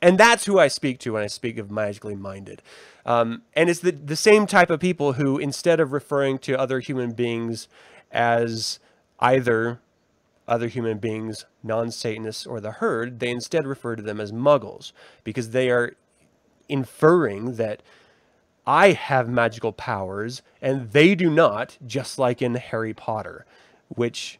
[0.00, 2.62] and that's who I speak to when I speak of magically minded.
[3.04, 6.80] Um, and it's the, the same type of people who, instead of referring to other
[6.80, 7.68] human beings
[8.10, 8.78] as
[9.18, 9.80] either
[10.48, 14.92] other human beings, non Satanists, or the herd, they instead refer to them as muggles
[15.24, 15.94] because they are
[16.68, 17.82] inferring that
[18.66, 23.44] I have magical powers and they do not, just like in Harry Potter,
[23.88, 24.38] which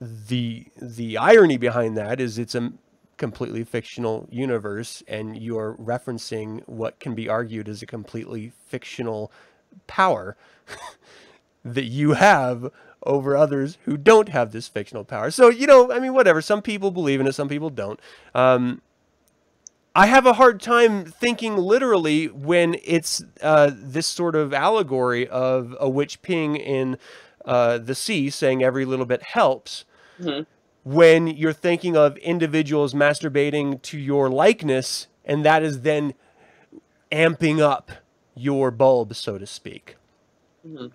[0.00, 2.72] the the irony behind that is it's a
[3.16, 9.32] completely fictional universe and you're referencing what can be argued as a completely fictional
[9.86, 10.36] power
[11.64, 12.70] that you have
[13.02, 15.30] over others who don't have this fictional power.
[15.30, 16.40] So, you know, I mean, whatever.
[16.40, 17.98] Some people believe in it, some people don't.
[18.34, 18.82] Um,
[19.94, 25.74] I have a hard time thinking literally when it's uh, this sort of allegory of
[25.80, 26.98] a witch ping in
[27.44, 29.84] uh, the sea saying every little bit helps.
[30.20, 30.42] Mm-hmm.
[30.84, 36.14] When you're thinking of individuals masturbating to your likeness, and that is then
[37.12, 37.90] amping up
[38.34, 39.96] your bulb, so to speak.
[40.66, 40.86] Mm-hmm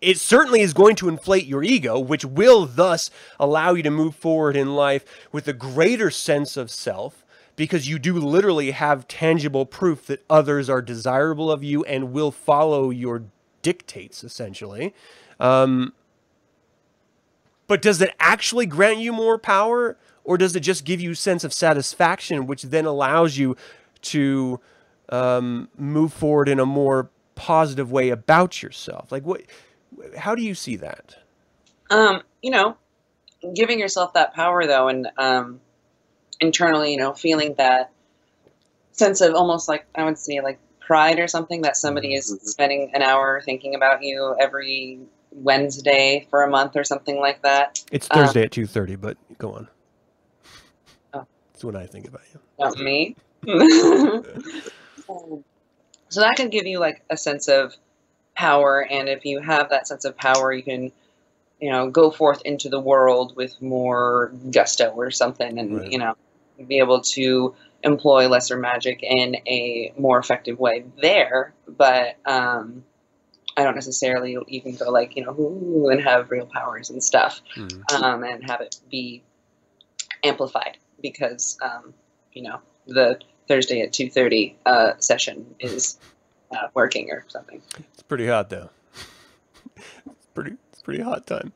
[0.00, 4.14] it certainly is going to inflate your ego, which will thus allow you to move
[4.14, 7.24] forward in life with a greater sense of self
[7.56, 12.30] because you do literally have tangible proof that others are desirable of you and will
[12.30, 13.24] follow your
[13.62, 14.94] dictates, essentially.
[15.38, 15.92] Um,
[17.66, 21.16] but does it actually grant you more power, or does it just give you a
[21.16, 23.56] sense of satisfaction, which then allows you
[24.02, 24.60] to
[25.08, 29.10] um, move forward in a more positive way about yourself?
[29.10, 29.42] Like what?
[30.16, 31.16] how do you see that?
[31.90, 32.76] Um, you know,
[33.54, 35.60] giving yourself that power though, and um,
[36.40, 37.90] internally, you know, feeling that
[38.92, 42.46] sense of almost like I would say like pride or something that somebody is mm-hmm.
[42.46, 45.00] spending an hour thinking about you every
[45.36, 47.84] Wednesday for a month or something like that.
[47.92, 49.68] It's Thursday um, at two thirty, but go on.
[51.12, 51.26] Oh.
[51.52, 52.40] That's what I think about you.
[52.58, 53.16] Not me.
[56.08, 57.74] so that can give you like a sense of
[58.34, 60.92] power and if you have that sense of power you can
[61.60, 65.90] you know go forth into the world with more gusto or something and right.
[65.90, 66.14] you know
[66.68, 72.84] be able to employ lesser magic in a more effective way there but um
[73.56, 77.40] I don't necessarily even go like you know ooh, and have real powers and stuff,
[77.56, 78.04] mm-hmm.
[78.04, 79.22] um, and have it be
[80.22, 81.94] amplified because um,
[82.32, 85.98] you know the Thursday at two thirty uh, session is
[86.50, 87.62] uh, working or something.
[87.94, 88.70] It's pretty hot though.
[89.76, 91.52] it's pretty it's pretty hot time.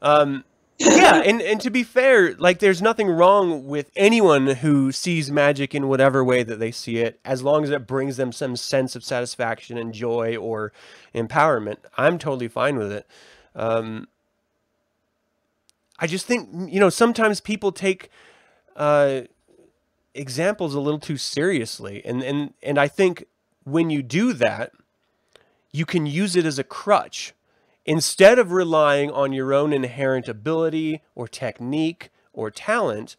[0.00, 0.44] Um,
[0.84, 5.74] yeah, and and to be fair, like there's nothing wrong with anyone who sees magic
[5.74, 8.96] in whatever way that they see it, as long as it brings them some sense
[8.96, 10.72] of satisfaction and joy or
[11.14, 11.76] empowerment.
[11.96, 13.06] I'm totally fine with it.
[13.54, 14.08] Um,
[15.98, 18.10] I just think you know sometimes people take
[18.76, 19.22] uh,
[20.14, 23.26] examples a little too seriously, and and and I think
[23.64, 24.72] when you do that,
[25.72, 27.34] you can use it as a crutch.
[27.84, 33.16] Instead of relying on your own inherent ability or technique or talent,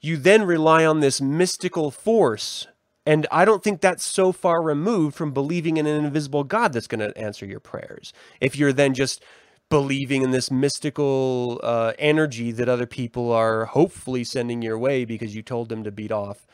[0.00, 2.66] you then rely on this mystical force.
[3.04, 6.86] And I don't think that's so far removed from believing in an invisible God that's
[6.86, 8.12] going to answer your prayers.
[8.40, 9.22] If you're then just
[9.70, 15.34] believing in this mystical uh, energy that other people are hopefully sending your way because
[15.34, 16.46] you told them to beat off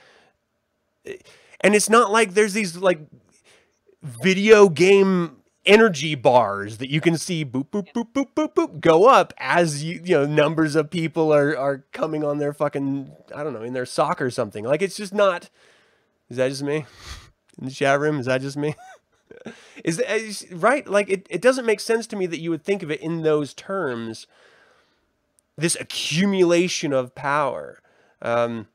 [1.61, 3.00] and it's not like there's these like
[4.02, 9.09] video game energy bars that you can see boop boop boop boop boop boop go
[9.09, 13.42] up as you you know numbers of people are are coming on their fucking I
[13.42, 14.64] don't know in their sock or something.
[14.64, 15.50] Like it's just not.
[16.29, 16.87] Is that just me
[17.59, 18.18] in the chat room?
[18.18, 18.74] Is that just me?
[19.85, 20.87] is, is right?
[20.87, 23.22] Like it it doesn't make sense to me that you would think of it in
[23.22, 24.27] those terms.
[25.57, 27.81] This accumulation of power.
[28.20, 28.66] Um,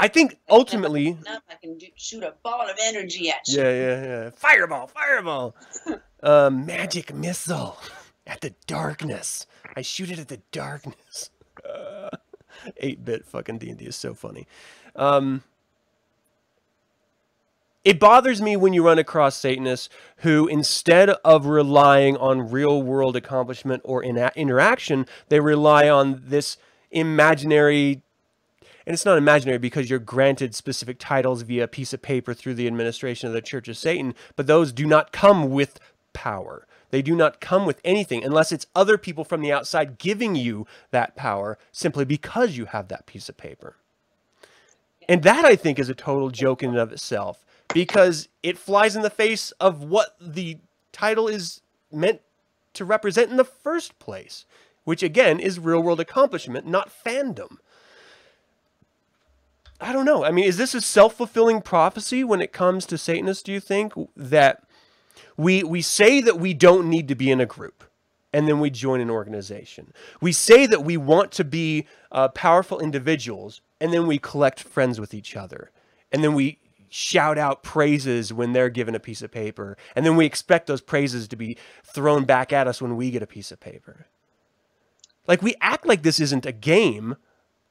[0.00, 1.18] I think ultimately.
[1.28, 3.60] I can shoot a ball of energy at you.
[3.60, 4.30] Yeah, yeah, yeah.
[4.30, 5.54] Fireball, fireball.
[6.22, 7.76] um, magic missile
[8.26, 9.46] at the darkness.
[9.76, 11.28] I shoot it at the darkness.
[12.82, 14.46] 8-bit fucking D&D is so funny.
[14.96, 15.42] Um,
[17.84, 23.16] it bothers me when you run across Satanists who, instead of relying on real world
[23.16, 26.56] accomplishment or in- interaction, they rely on this
[26.90, 28.02] imaginary
[28.86, 32.54] and it's not imaginary because you're granted specific titles via a piece of paper through
[32.54, 35.78] the administration of the Church of Satan, but those do not come with
[36.12, 36.66] power.
[36.90, 40.66] They do not come with anything unless it's other people from the outside giving you
[40.90, 43.76] that power simply because you have that piece of paper.
[45.08, 48.96] And that I think is a total joke in and of itself because it flies
[48.96, 50.58] in the face of what the
[50.92, 51.60] title is
[51.92, 52.20] meant
[52.74, 54.44] to represent in the first place,
[54.84, 57.58] which again is real world accomplishment, not fandom.
[59.80, 60.24] I don't know.
[60.24, 63.60] I mean, is this a self fulfilling prophecy when it comes to Satanists, do you
[63.60, 63.94] think?
[64.14, 64.64] That
[65.36, 67.84] we, we say that we don't need to be in a group
[68.32, 69.92] and then we join an organization.
[70.20, 75.00] We say that we want to be uh, powerful individuals and then we collect friends
[75.00, 75.70] with each other.
[76.12, 76.58] And then we
[76.90, 79.76] shout out praises when they're given a piece of paper.
[79.96, 83.22] And then we expect those praises to be thrown back at us when we get
[83.22, 84.06] a piece of paper.
[85.26, 87.16] Like we act like this isn't a game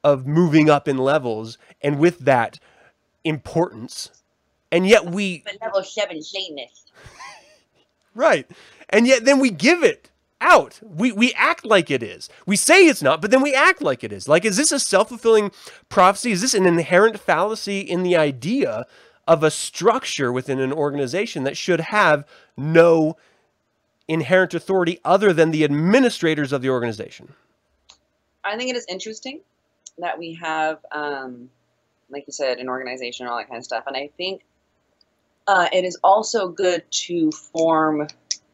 [0.04, 2.60] of moving up in levels and with that
[3.24, 4.10] importance.
[4.72, 6.92] And yet we But level seven Satanist.
[8.16, 8.50] Right.
[8.90, 10.10] And yet then we give it
[10.42, 10.80] out.
[10.84, 12.30] We we act like it is.
[12.46, 14.28] We say it's not, but then we act like it is.
[14.28, 15.52] Like is this a self-fulfilling
[15.90, 16.32] prophecy?
[16.32, 18.86] Is this an inherent fallacy in the idea
[19.28, 22.26] of a structure within an organization that should have
[22.58, 23.16] no
[24.08, 27.34] inherent authority other than the administrators of the organization?
[28.44, 29.42] I think it is interesting
[30.02, 31.50] that we have, um,
[32.10, 33.84] like you said, an organization and all that kind of stuff.
[33.88, 34.44] And I think
[35.48, 38.08] uh, it is also good to form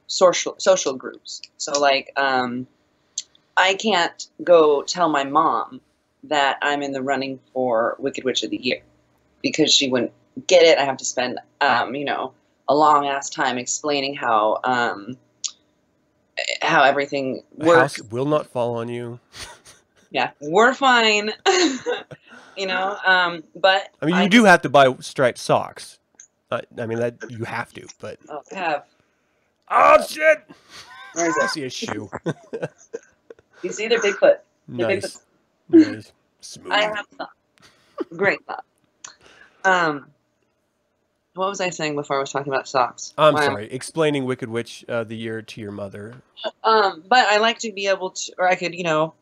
[0.08, 1.42] social social groups.
[1.58, 2.68] So, like, um,
[3.58, 5.82] I can't go tell my mom
[6.24, 8.82] that I'm in the running for Wicked Witch of the Year
[9.42, 10.14] because she wouldn't
[10.48, 10.78] get it.
[10.78, 12.34] I have to spend, um, you know,
[12.68, 15.18] a long ass time explaining how um,
[16.62, 17.98] how everything works.
[17.98, 19.20] house will not fall on you.
[20.16, 21.34] Yeah, we're fine.
[22.56, 26.00] you know, um, but I mean, you do have to buy striped socks.
[26.50, 28.86] Uh, I mean, that you have to, but oh, have.
[29.70, 30.50] oh shit!
[31.16, 32.10] Where is I see a shoe.
[33.62, 34.38] You see, they're Bigfoot.
[34.68, 35.22] They're nice,
[35.70, 36.72] nice, smooth.
[36.72, 37.28] I have some.
[38.16, 38.64] Great thought.
[39.64, 40.06] Um,
[41.34, 43.14] what was I saying before I was talking about socks?
[43.18, 43.42] I'm Wow.
[43.42, 43.68] sorry.
[43.72, 46.16] Explaining Wicked Witch uh, the year to your mother.
[46.64, 49.16] Um, but I like to be able to, or I could, you know,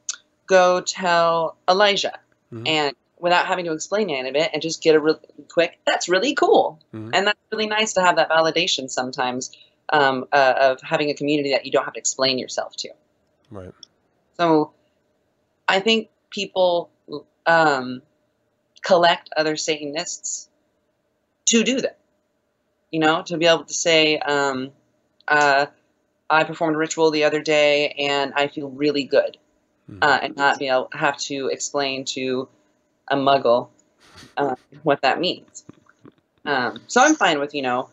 [0.53, 2.17] go tell Elijah,
[2.51, 2.67] Mhm.
[2.67, 5.79] and without having to explain any of it, and just get a really quick.
[5.85, 7.11] That's really cool, Mhm.
[7.15, 9.51] and that's really nice to have that validation sometimes
[9.89, 12.89] um, uh, of having a community that you don't have to explain yourself to.
[13.51, 13.73] Right.
[14.37, 14.71] So
[15.67, 16.89] I think people
[17.45, 18.01] um,
[18.81, 20.49] collect other Satanists
[21.51, 21.97] to do that.
[22.91, 24.71] You know, to be able to say, um,
[25.27, 25.65] uh,
[26.29, 29.37] I performed a ritual the other day and I feel really good,
[29.89, 29.99] Mhm.
[30.01, 32.47] uh, and not be able have to explain to
[33.09, 33.69] a muggle
[34.37, 35.65] uh, what that means.
[36.45, 37.89] Um, so I'm fine with you know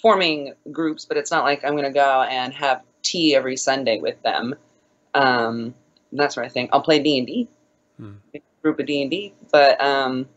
[0.00, 3.98] forming groups, but it's not like I'm going to go and have tea every Sunday
[4.00, 4.54] with them.
[5.14, 5.74] Um,
[6.12, 6.68] that sort of thing.
[6.72, 7.48] I'll play D and D,
[7.96, 8.14] Hmm.
[8.62, 10.28] group of D and D, but um,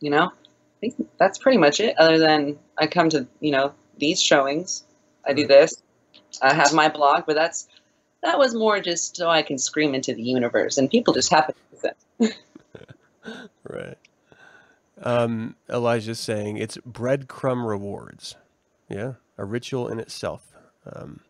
[0.00, 0.32] you know, I
[0.80, 1.98] think that's pretty much it.
[1.98, 4.84] Other than I come to you know these showings,
[5.26, 5.82] I do this.
[6.42, 7.68] I have my blog, but that's
[8.22, 11.54] that was more just so I can scream into the universe, and people just happen
[11.54, 12.38] to listen.
[13.62, 13.98] Right.
[15.00, 18.34] Um, Elijah's saying it's breadcrumb rewards.
[18.88, 20.52] Yeah, a ritual in itself.
[20.90, 21.20] Um,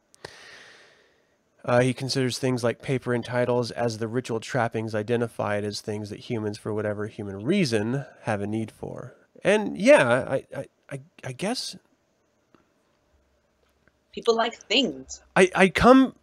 [1.64, 6.08] uh, he considers things like paper and titles as the ritual trappings identified as things
[6.10, 9.14] that humans, for whatever human reason, have a need for.
[9.44, 11.76] And yeah, I, I, I, I guess
[14.12, 15.20] People like things.
[15.36, 16.14] I, I come.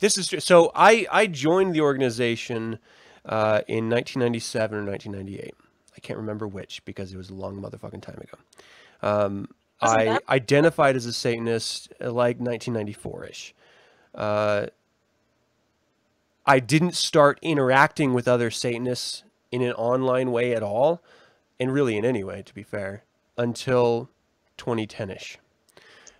[0.00, 0.44] This is.
[0.44, 2.78] So I, I joined the organization
[3.24, 5.54] uh, in 1997 or 1998.
[5.96, 8.38] I can't remember which because it was a long motherfucking time ago.
[9.02, 9.48] Um,
[9.80, 13.54] I that- identified as a Satanist uh, like 1994 ish.
[14.14, 14.66] Uh,
[16.46, 21.02] I didn't start interacting with other Satanists in an online way at all,
[21.58, 23.04] and really in any way, to be fair,
[23.38, 24.10] until
[24.58, 25.38] 2010 ish.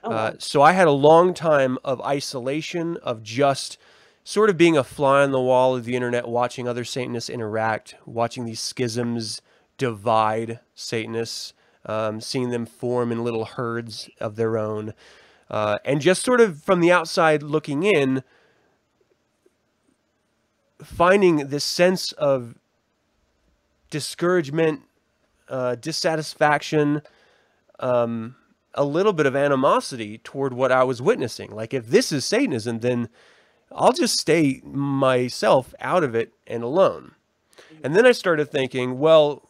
[0.04, 3.78] Oh, Uh, so I had a long time of isolation, of just
[4.24, 7.96] sort of being a fly on the wall of the internet, watching other Satanists interact,
[8.06, 9.42] watching these schisms
[9.78, 11.52] divide Satanists,
[11.86, 14.94] um, seeing them form in little herds of their own,
[15.50, 18.22] uh, and just sort of from the outside looking in,
[20.82, 22.56] finding this sense of
[23.90, 24.82] discouragement,
[25.48, 27.02] uh, dissatisfaction.
[27.80, 28.36] Um,
[28.74, 31.50] a little bit of animosity toward what I was witnessing.
[31.50, 33.08] Like, if this is Satanism, then
[33.72, 37.12] I'll just stay myself out of it and alone.
[37.82, 39.48] And then I started thinking, well,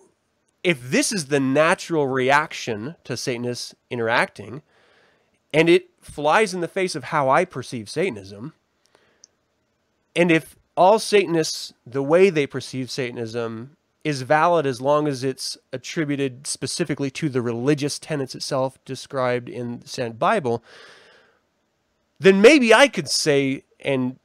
[0.63, 4.63] if this is the natural reaction to Satanists interacting,
[5.53, 8.55] and it flies in the face of how I perceive Satanism,
[10.17, 15.57] and if all Satanists, the way they perceive Satanism, is valid as long as it's
[15.73, 20.63] attributed specifically to the religious tenets itself described in the Satanic Bible,
[22.21, 24.19] then maybe I could say and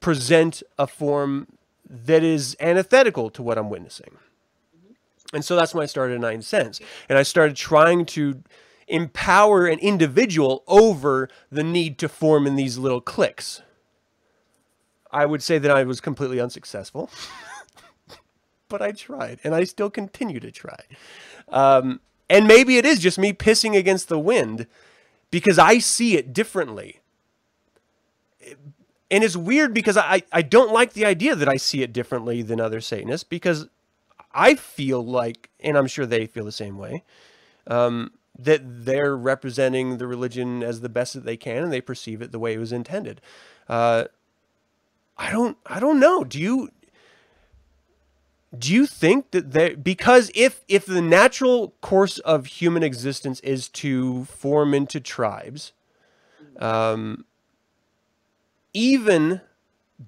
[0.00, 1.46] present a form
[1.88, 4.16] that is antithetical to what I'm witnessing.
[4.76, 5.36] Mm-hmm.
[5.36, 6.80] And so that's when I started Nine Cents.
[7.08, 8.42] And I started trying to
[8.88, 13.62] empower an individual over the need to form in these little cliques.
[15.12, 17.10] I would say that I was completely unsuccessful.
[18.70, 20.80] but I tried, and I still continue to try.
[21.48, 22.00] Um,
[22.30, 24.66] and maybe it is just me pissing against the wind
[25.30, 27.00] because I see it differently.
[29.10, 32.42] And it's weird because I, I don't like the idea that I see it differently
[32.42, 33.68] than other Satanists because
[34.32, 37.02] I feel like, and I'm sure they feel the same way,
[37.66, 42.22] um, that they're representing the religion as the best that they can and they perceive
[42.22, 43.20] it the way it was intended.
[43.68, 44.04] Uh,
[45.18, 46.22] I don't, I don't know.
[46.22, 46.70] Do you,
[48.58, 53.68] do you think that they because if if the natural course of human existence is
[53.68, 55.72] to form into tribes
[56.58, 57.24] um,
[58.74, 59.40] even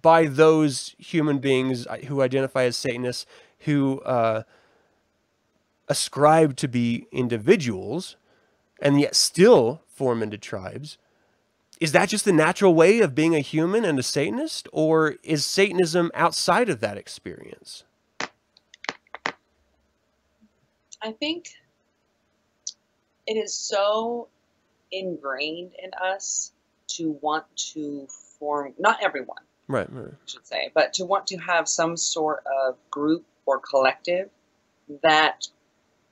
[0.02, 3.26] by those human beings who identify as satanists
[3.60, 4.42] who uh,
[5.88, 8.16] ascribe to be individuals
[8.80, 10.98] and yet still form into tribes
[11.82, 14.68] is that just the natural way of being a human and a satanist?
[14.70, 17.82] Or is satanism outside of that experience
[21.02, 21.48] I think
[23.26, 24.28] it is so
[24.90, 26.52] ingrained in us
[26.88, 28.06] to want to
[28.38, 32.44] form, not everyone, right, right, I should say, but to want to have some sort
[32.46, 34.28] of group or collective
[35.02, 35.48] that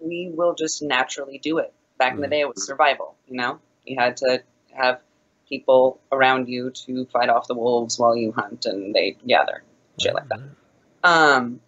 [0.01, 1.72] we will just naturally do it.
[1.99, 2.30] Back in the mm.
[2.30, 3.61] day, it was survival, you know?
[3.84, 5.01] You had to have
[5.49, 9.62] people around you to fight off the wolves while you hunt and they gather,
[10.01, 10.41] shit like that.
[11.05, 11.61] Um,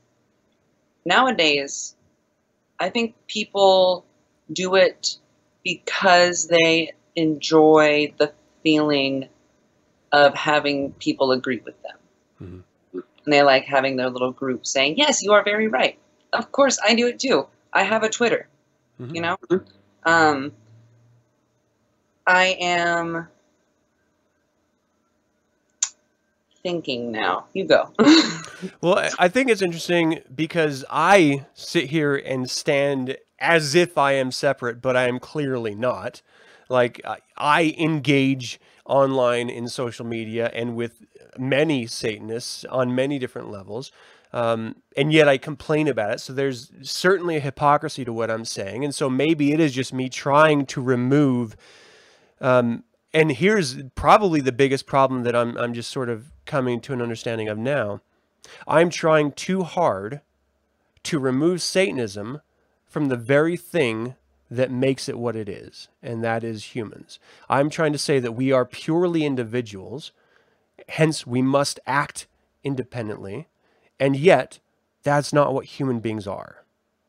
[1.04, 1.94] nowadays,
[2.82, 4.04] I think people
[4.52, 5.16] do it
[5.62, 8.32] because they enjoy the
[8.64, 9.28] feeling
[10.10, 11.96] of having people agree with them.
[12.42, 12.98] Mm-hmm.
[13.24, 15.96] And they like having their little group saying, Yes, you are very right.
[16.32, 17.46] Of course, I do it too.
[17.72, 18.48] I have a Twitter,
[19.00, 19.14] mm-hmm.
[19.14, 19.36] you know?
[20.04, 20.50] Um,
[22.26, 23.28] I am
[26.62, 27.46] thinking now.
[27.52, 27.90] You go.
[28.80, 34.30] well, I think it's interesting because I sit here and stand as if I am
[34.30, 36.22] separate, but I am clearly not.
[36.68, 37.00] Like,
[37.36, 41.04] I engage online in social media and with
[41.38, 43.92] many Satanists on many different levels.
[44.32, 46.20] Um, and yet I complain about it.
[46.20, 48.84] So there's certainly a hypocrisy to what I'm saying.
[48.84, 51.56] And so maybe it is just me trying to remove
[52.42, 52.82] um,
[53.14, 57.02] and here's probably the biggest problem that I'm, I'm just sort of coming to an
[57.02, 58.00] understanding of now.
[58.66, 60.20] I'm trying too hard
[61.04, 62.40] to remove Satanism
[62.86, 64.14] from the very thing
[64.50, 67.18] that makes it what it is, and that is humans.
[67.48, 70.12] I'm trying to say that we are purely individuals,
[70.88, 72.26] hence we must act
[72.62, 73.48] independently,
[73.98, 74.58] and yet
[75.02, 76.64] that's not what human beings are.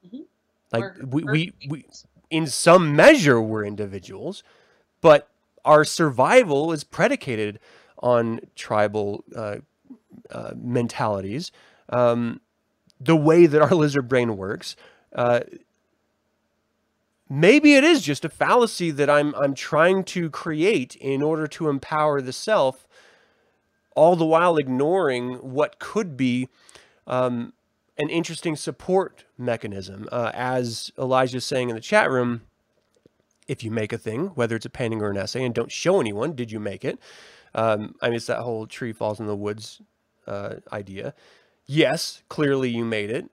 [0.06, 0.22] Mm-hmm.
[0.72, 1.86] Like we're, we, we're we, we,
[2.30, 4.42] in some measure, we're individuals,
[5.02, 5.28] but
[5.66, 7.60] our survival is predicated
[8.04, 9.56] on tribal uh,
[10.30, 11.52] uh, mentalities.
[11.90, 12.42] Um,
[13.00, 14.76] the way that our lizard brain works.
[15.16, 15.42] Uh,
[17.30, 21.70] maybe it is just a fallacy that I'm I'm trying to create in order to
[21.70, 22.88] empower the self,
[23.96, 26.50] all the while ignoring what could be
[27.08, 27.54] um,
[27.98, 30.08] an interesting support mechanism.
[30.12, 32.42] Uh, as Elijah's saying in the chat room,
[33.48, 36.00] if you make a thing, whether it's a painting or an essay, and don't show
[36.00, 36.98] anyone, did you make it?
[37.56, 39.82] Um, I mean, it's that whole tree falls in the woods
[40.28, 41.14] uh, idea.
[41.66, 43.30] Yes, clearly you made it.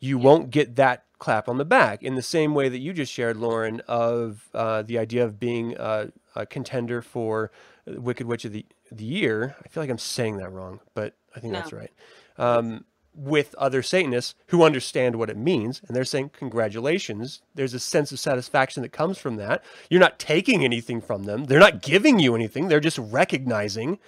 [0.00, 3.12] You won't get that clap on the back in the same way that you just
[3.12, 7.52] shared, Lauren, of uh, the idea of being a, a, contender for
[7.86, 9.54] Wicked Witch of the, the Year.
[9.62, 11.60] I feel like I'm saying that wrong, but I think no.
[11.60, 11.92] that's right.
[12.38, 17.42] Um, with other Satanists who understand what it means, and they're saying, Congratulations.
[17.54, 19.62] There's a sense of satisfaction that comes from that.
[19.88, 23.98] You're not taking anything from them, they're not giving you anything, they're just recognizing.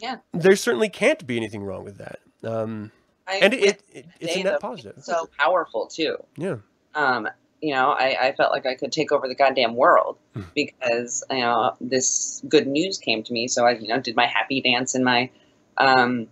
[0.00, 0.16] Yeah.
[0.32, 2.18] There certainly can't be anything wrong with that.
[2.42, 2.90] Um,
[3.26, 5.02] and it, it, it it's a net positive.
[5.02, 6.16] So powerful, too.
[6.36, 6.56] Yeah.
[6.94, 7.28] Um,
[7.62, 10.42] you know, I, I felt like I could take over the goddamn world hmm.
[10.54, 13.48] because, you know, this good news came to me.
[13.48, 15.30] So I, you know, did my happy dance in my
[15.78, 16.28] um,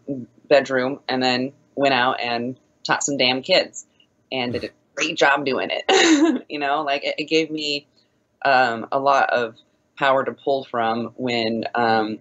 [0.52, 3.86] bedroom and then went out and taught some damn kids
[4.30, 6.44] and did a great job doing it.
[6.50, 7.86] you know, like it, it gave me
[8.44, 9.56] um, a lot of
[9.98, 12.18] power to pull from when, um,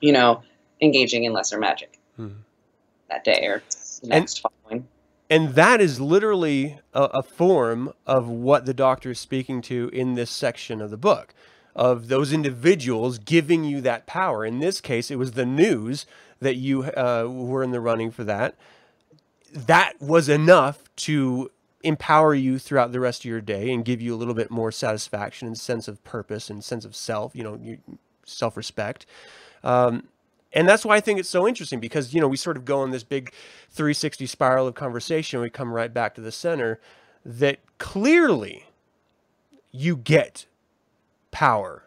[0.00, 0.42] you know,
[0.80, 2.36] engaging in lesser magic mm.
[3.10, 3.62] that day or
[4.04, 4.88] next and, following.
[5.28, 10.14] and that is literally a, a, form of what the doctor is speaking to in
[10.14, 11.34] this section of the book
[11.74, 14.44] of those individuals giving you that power.
[14.44, 16.06] In this case, it was the news
[16.40, 18.54] that you uh, were in the running for that.
[19.52, 21.50] That was enough to
[21.82, 24.72] empower you throughout the rest of your day and give you a little bit more
[24.72, 27.58] satisfaction and sense of purpose and sense of self, you know,
[28.24, 29.06] self respect.
[29.62, 30.08] Um,
[30.52, 32.80] and that's why I think it's so interesting because, you know, we sort of go
[32.80, 33.32] on this big
[33.70, 35.40] 360 spiral of conversation.
[35.40, 36.80] We come right back to the center
[37.24, 38.66] that clearly
[39.70, 40.46] you get
[41.30, 41.84] power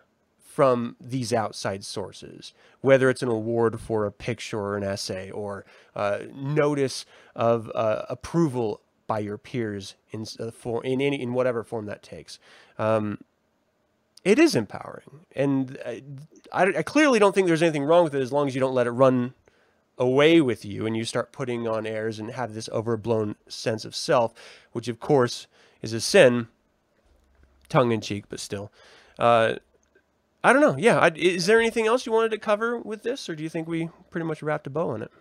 [0.52, 5.64] from these outside sources, whether it's an award for a picture or an essay or
[5.96, 7.06] uh, notice
[7.38, 12.04] of uh, approval by your peers in, uh, for, in, any, in whatever form that
[12.04, 12.38] takes.
[12.78, 13.20] Um,
[14.26, 15.22] it is empowering.
[15.38, 15.94] And uh,
[16.52, 18.76] I, I clearly don't think there's anything wrong with it as long as you don't
[18.76, 19.34] let it run
[19.98, 23.96] away with you and you start putting on airs and have this overblown sense of
[23.96, 24.34] self,
[24.74, 25.48] which of course
[25.82, 26.50] is a sin,
[27.70, 28.70] tongue in cheek, but still.
[29.18, 29.56] Uh,
[30.44, 30.76] I don't know.
[30.78, 31.00] Yeah.
[31.00, 33.68] I, is there anything else you wanted to cover with this, or do you think
[33.68, 35.12] we pretty much wrapped a bow on it?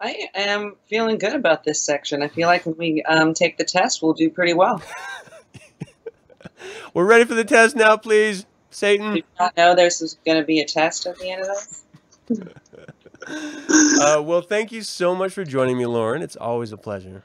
[0.00, 2.22] I am feeling good about this section.
[2.22, 4.82] I feel like when we um, take the test, we'll do pretty well.
[6.94, 9.14] We're ready for the test now, please, Satan.
[9.14, 11.84] Did you not know there's going to be a test at the end of this?
[14.00, 16.22] uh, well, thank you so much for joining me, Lauren.
[16.22, 17.24] It's always a pleasure.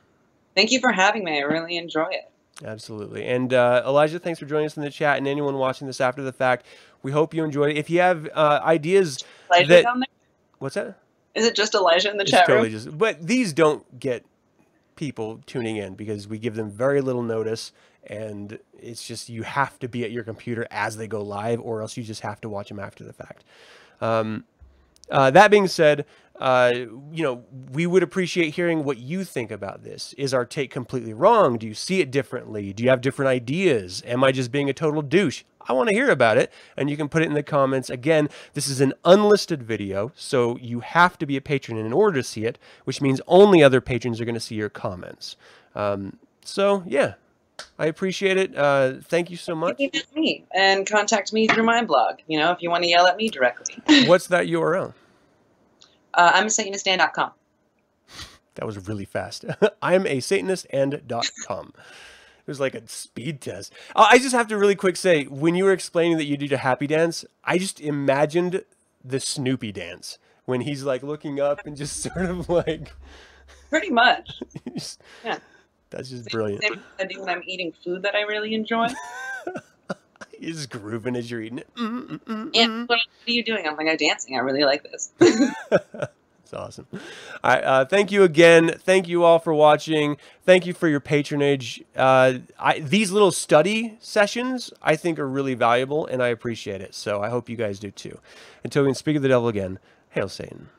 [0.56, 1.40] Thank you for having me.
[1.40, 2.30] I really enjoy it.
[2.64, 3.26] Absolutely.
[3.26, 5.18] And uh, Elijah, thanks for joining us in the chat.
[5.18, 6.66] And anyone watching this after the fact,
[7.04, 7.78] we hope you enjoyed it.
[7.78, 10.08] If you have uh, ideas Elijah that, down there?
[10.60, 11.00] what's that?
[11.36, 12.72] Is it just Elijah in the it's chat totally room?
[12.72, 14.26] Just, but these don't get
[14.96, 17.72] people tuning in because we give them very little notice
[18.04, 21.82] and it's just you have to be at your computer as they go live or
[21.82, 23.46] else you just have to watch them after the fact
[24.02, 24.44] um,
[25.10, 26.06] uh, that being said
[26.40, 26.72] uh,
[27.12, 31.14] you know we would appreciate hearing what you think about this is our take completely
[31.14, 34.70] wrong do you see it differently do you have different ideas am i just being
[34.70, 36.52] a total douche I want to hear about it.
[36.76, 37.90] And you can put it in the comments.
[37.90, 42.20] Again, this is an unlisted video, so you have to be a patron in order
[42.20, 45.38] to see it, which means only other patrons are going to see your comments.
[45.76, 47.14] Um, so, yeah,
[47.78, 48.56] I appreciate it.
[48.56, 49.80] Uh, thank you so much.
[49.80, 53.06] Email me and contact me through my blog, you know, if you want to yell
[53.06, 53.76] at me directly.
[54.08, 54.94] What's that URL?
[56.20, 57.32] Uh, I'm a Satanist satanist.com.
[58.56, 59.46] That was really fast.
[59.82, 61.74] I'm a satanist and.com.
[61.78, 63.72] It was like a speed test.
[63.96, 66.52] Uh, I just have to really quick say, when you were explaining that you did
[66.52, 68.66] a happy dance, I just imagined
[69.02, 72.92] the Snoopy dance when he's like looking up and just sort of like.
[73.70, 74.42] Pretty much.
[75.24, 75.40] yeah.
[75.90, 76.66] That's just brilliant.
[77.00, 78.88] I do when I'm eating food that I really enjoy.
[80.40, 81.68] You're just grooving as you're eating it.
[81.76, 83.68] Mm, mm, mm, yeah, what are you doing?
[83.68, 84.36] I'm like, I'm dancing.
[84.36, 85.12] I really like this.
[86.50, 86.88] It's awesome.
[86.92, 87.00] All
[87.44, 88.70] right, uh, thank you again.
[88.80, 90.18] Thank you all for watching.
[90.46, 91.84] Thank you for your patronage.
[91.96, 96.96] Uh, I, these little study sessions, I think, are really valuable, and I appreciate it.
[96.96, 98.18] So I hope you guys do too.
[98.64, 99.78] Until we can speak of the devil again,
[100.10, 100.70] hail Satan.